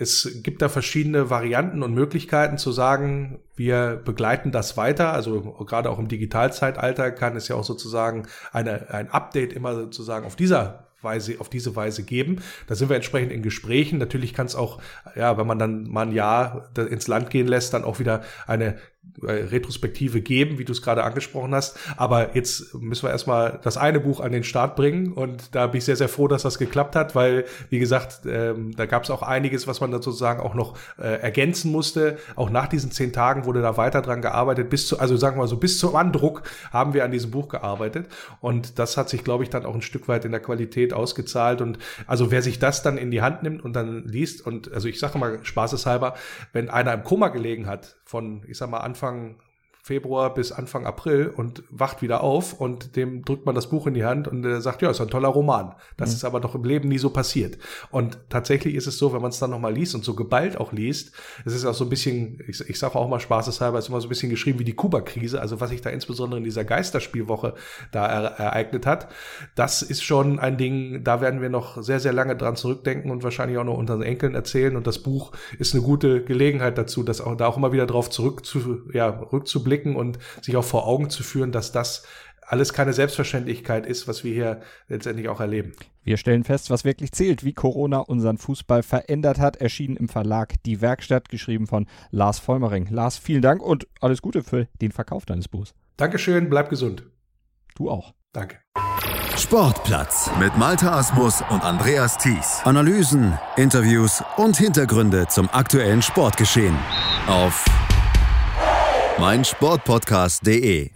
Es 0.02 0.42
gibt 0.44 0.62
da 0.62 0.70
verschiedene 0.70 1.30
Varianten 1.30 1.84
und 1.84 1.94
Möglichkeiten 1.94 2.58
zu 2.58 2.72
sagen, 2.72 3.40
wir 3.58 4.02
begleiten 4.04 4.52
das 4.52 4.78
weiter. 4.78 5.12
Also 5.12 5.42
gerade 5.66 5.90
auch 5.90 6.00
im 6.00 6.08
Digitalzeitalter 6.08 7.12
kann 7.12 7.36
es 7.36 7.50
ja 7.50 7.58
auch 7.58 7.66
sozusagen 7.66 8.26
eine, 8.54 8.90
ein 8.92 9.10
Update 9.10 9.52
immer 9.52 9.76
sozusagen 9.76 10.26
auf 10.26 10.38
dieser 10.38 10.89
Weise, 11.02 11.36
auf 11.40 11.50
diese 11.50 11.76
Weise 11.76 12.04
geben. 12.04 12.42
Da 12.68 12.76
sind 12.76 12.90
wir 12.90 12.96
entsprechend 12.96 13.32
in 13.32 13.42
Gesprächen. 13.42 14.00
Natürlich 14.00 14.34
kann 14.34 14.46
es 14.46 14.56
auch, 14.56 14.82
ja, 15.16 15.38
wenn 15.38 15.48
man 15.48 15.60
dann 15.60 15.90
mal 15.90 16.08
ein 16.08 16.12
Jahr 16.12 16.70
ins 16.76 17.08
Land 17.08 17.30
gehen 17.30 17.48
lässt, 17.48 17.74
dann 17.74 17.84
auch 17.84 18.00
wieder 18.00 18.22
eine 18.48 18.78
äh, 19.24 19.32
Retrospektive 19.32 20.22
geben, 20.22 20.60
wie 20.60 20.66
du 20.66 20.72
es 20.72 20.82
gerade 20.82 21.04
angesprochen 21.04 21.56
hast. 21.56 21.78
Aber 21.98 22.36
jetzt 22.36 22.74
müssen 22.76 23.04
wir 23.04 23.12
erstmal 23.12 23.60
das 23.64 23.78
eine 23.78 24.00
Buch 24.00 24.20
an 24.20 24.32
den 24.32 24.44
Start 24.44 24.76
bringen 24.76 25.14
und 25.14 25.56
da 25.56 25.68
bin 25.68 25.80
ich 25.80 25.86
sehr, 25.86 25.96
sehr 25.96 26.10
froh, 26.10 26.28
dass 26.28 26.44
das 26.44 26.58
geklappt 26.60 26.96
hat, 26.96 27.16
weil, 27.16 27.46
wie 27.70 27.80
gesagt, 27.80 28.22
ähm, 28.26 28.76
da 28.76 28.86
gab 28.86 29.04
es 29.04 29.10
auch 29.10 29.22
einiges, 29.22 29.68
was 29.68 29.82
man 29.82 29.92
dann 29.92 30.02
sozusagen 30.02 30.42
auch 30.42 30.54
noch 30.54 30.78
äh, 30.98 31.22
ergänzen 31.22 31.72
musste. 31.72 32.18
Auch 32.36 32.50
nach 32.50 32.68
diesen 32.68 32.92
zehn 32.92 33.12
Tagen 33.12 33.46
wurde 33.46 33.62
da 33.62 33.78
weiter 33.78 34.02
dran 34.02 34.22
gearbeitet. 34.22 34.70
Bis 34.70 34.88
zu, 34.88 35.00
also 35.00 35.18
sagen 35.18 35.38
wir 35.38 35.44
mal 35.44 35.48
so, 35.48 35.58
bis 35.58 35.80
zum 35.80 35.96
Andruck 35.96 36.44
haben 36.72 36.94
wir 36.94 37.04
an 37.04 37.12
diesem 37.12 37.32
Buch 37.32 37.50
gearbeitet. 37.50 38.08
Und 38.42 38.80
das 38.80 38.98
hat 38.98 39.10
sich, 39.10 39.24
glaube 39.24 39.44
ich, 39.44 39.50
dann 39.50 39.66
auch 39.66 39.76
ein 39.76 39.82
Stück 39.82 40.08
weit 40.08 40.26
in 40.26 40.32
der 40.32 40.42
Qualität 40.42 40.89
ausgezahlt. 40.94 41.62
Und 41.62 41.80
also 42.08 42.32
wer 42.32 42.42
sich 42.42 42.60
das 42.60 42.84
dann 42.84 42.98
in 42.98 43.12
die 43.12 43.22
Hand 43.22 43.44
nimmt 43.44 43.64
und 43.64 43.74
dann 43.74 44.04
liest, 44.06 44.46
und 44.46 44.72
also 44.74 44.88
ich 44.88 45.00
sage 45.00 45.18
mal 45.18 45.40
spaßeshalber, 45.44 46.16
wenn 46.54 46.70
einer 46.70 46.94
im 46.94 47.04
Koma 47.04 47.30
gelegen 47.30 47.68
hat, 47.68 47.98
von, 48.06 48.44
ich 48.48 48.58
sag 48.58 48.70
mal, 48.70 48.80
Anfang 48.80 49.38
Februar 49.90 50.36
bis 50.36 50.52
Anfang 50.52 50.86
April 50.86 51.34
und 51.36 51.64
wacht 51.72 52.04
wieder 52.04 52.22
auf 52.22 52.54
und 52.54 52.96
dem 52.96 53.26
drückt 53.26 53.48
man 53.48 53.56
das 53.56 53.72
Buch 53.72 53.88
in 53.88 53.96
die 53.96 54.06
Hand 54.06 54.28
und 54.28 54.46
er 54.46 54.62
sagt, 54.62 54.84
ja, 54.84 54.92
ist 54.92 55.02
ein 55.02 55.08
toller 55.08 55.30
Roman. 55.30 55.74
Das 55.98 56.10
mhm. 56.10 56.16
ist 56.18 56.26
aber 56.26 56.40
doch 56.40 56.54
im 56.54 56.64
Leben 56.64 56.90
nie 56.90 57.00
so 57.00 57.10
passiert. 57.10 57.58
Und 57.90 58.20
tatsächlich 58.30 58.76
ist 58.76 58.86
es 58.86 59.00
so, 59.00 59.14
wenn 59.14 59.22
man 59.24 59.32
es 59.32 59.40
dann 59.40 59.50
nochmal 59.50 59.74
liest 59.74 59.96
und 59.96 60.06
so 60.06 60.14
geballt 60.14 60.58
auch 60.58 60.74
liest, 60.74 61.14
es 61.44 61.56
ist 61.56 61.66
auch 61.66 61.74
so 61.74 61.86
ein 61.86 61.90
bisschen, 61.90 62.40
ich, 62.48 62.62
ich 62.70 62.78
sage 62.78 62.98
auch 62.98 63.10
mal 63.10 63.20
spaßeshalber, 63.20 63.80
es 63.80 63.86
ist 63.86 63.90
immer 63.90 64.00
so 64.00 64.06
ein 64.06 64.10
bisschen 64.10 64.30
geschrieben 64.30 64.60
wie 64.60 64.64
die 64.64 64.76
Kuba-Krise, 64.76 65.42
also 65.42 65.60
was 65.60 65.72
sich 65.72 65.82
da 65.82 65.90
insbesondere 65.90 66.38
in 66.38 66.44
dieser 66.44 66.66
Geisterspielwoche 66.66 67.56
da 67.92 68.06
er, 68.06 68.24
ereignet 68.38 68.86
hat, 68.86 69.08
das 69.56 69.82
ist 69.82 70.04
schon 70.04 70.38
ein 70.38 70.60
Ding, 70.60 71.04
da 71.04 71.20
werden 71.20 71.42
wir 71.42 71.50
noch 71.50 71.82
sehr, 71.82 72.00
sehr 72.00 72.14
lange 72.14 72.36
dran 72.36 72.56
zurückdenken 72.56 73.10
und 73.10 73.24
wahrscheinlich 73.24 73.58
auch 73.58 73.64
noch 73.64 73.78
unseren 73.80 74.04
Enkeln 74.04 74.36
erzählen 74.36 74.76
und 74.76 74.86
das 74.86 75.00
Buch 75.00 75.32
ist 75.58 75.74
eine 75.74 75.82
gute 75.82 76.24
Gelegenheit 76.24 76.78
dazu, 76.78 77.02
das 77.02 77.22
auch, 77.22 77.36
da 77.36 77.48
auch 77.48 77.58
immer 77.58 77.72
wieder 77.72 77.88
drauf 77.88 78.12
zurück 78.12 78.46
zu, 78.46 78.84
ja, 78.94 79.08
rückzublicken 79.08 79.79
blicken 79.80 79.96
und 79.96 80.20
sich 80.42 80.56
auch 80.58 80.64
vor 80.64 80.88
Augen 80.88 81.10
zu 81.10 81.24
führen, 81.24 81.52
dass 81.52 81.72
das 81.72 82.04
alles 82.42 82.74
keine 82.74 82.94
Selbstverständlichkeit 82.94 83.86
ist, 83.86 84.08
was 84.08 84.24
wir 84.24 84.34
hier 84.34 84.62
letztendlich 84.88 85.30
auch 85.30 85.40
erleben. 85.40 85.74
Wir 86.04 86.18
stellen 86.18 86.44
fest, 86.44 86.72
was 86.72 86.84
wirklich 86.84 87.12
zählt, 87.12 87.44
wie 87.44 87.54
Corona 87.54 88.00
unseren 88.00 88.40
Fußball 88.40 88.82
verändert 88.82 89.38
hat. 89.38 89.58
Erschienen 89.58 89.98
im 89.98 90.10
Verlag 90.10 90.56
Die 90.66 90.82
Werkstatt, 90.82 91.30
geschrieben 91.30 91.68
von 91.68 91.86
Lars 92.10 92.40
Vollmering. 92.40 92.88
Lars, 92.90 93.20
vielen 93.20 93.44
Dank 93.44 93.62
und 93.62 93.88
alles 94.02 94.24
Gute 94.24 94.44
für 94.44 94.68
den 94.82 94.92
Verkauf 94.92 95.26
deines 95.26 95.48
Buchs. 95.48 95.76
Dankeschön, 95.98 96.50
bleib 96.50 96.70
gesund. 96.70 97.04
Du 97.76 97.90
auch. 97.90 98.14
Danke. 98.34 98.58
Sportplatz 99.38 100.30
mit 100.40 100.58
Malta 100.58 100.98
Asmus 100.98 101.42
und 101.50 101.64
Andreas 101.64 102.18
Thies. 102.18 102.62
Analysen, 102.64 103.38
Interviews 103.58 104.24
und 104.38 104.58
Hintergründe 104.58 105.28
zum 105.28 105.50
aktuellen 105.50 106.02
Sportgeschehen 106.02 106.76
auf 107.28 107.64
meinsportpodcast.de 109.20 110.92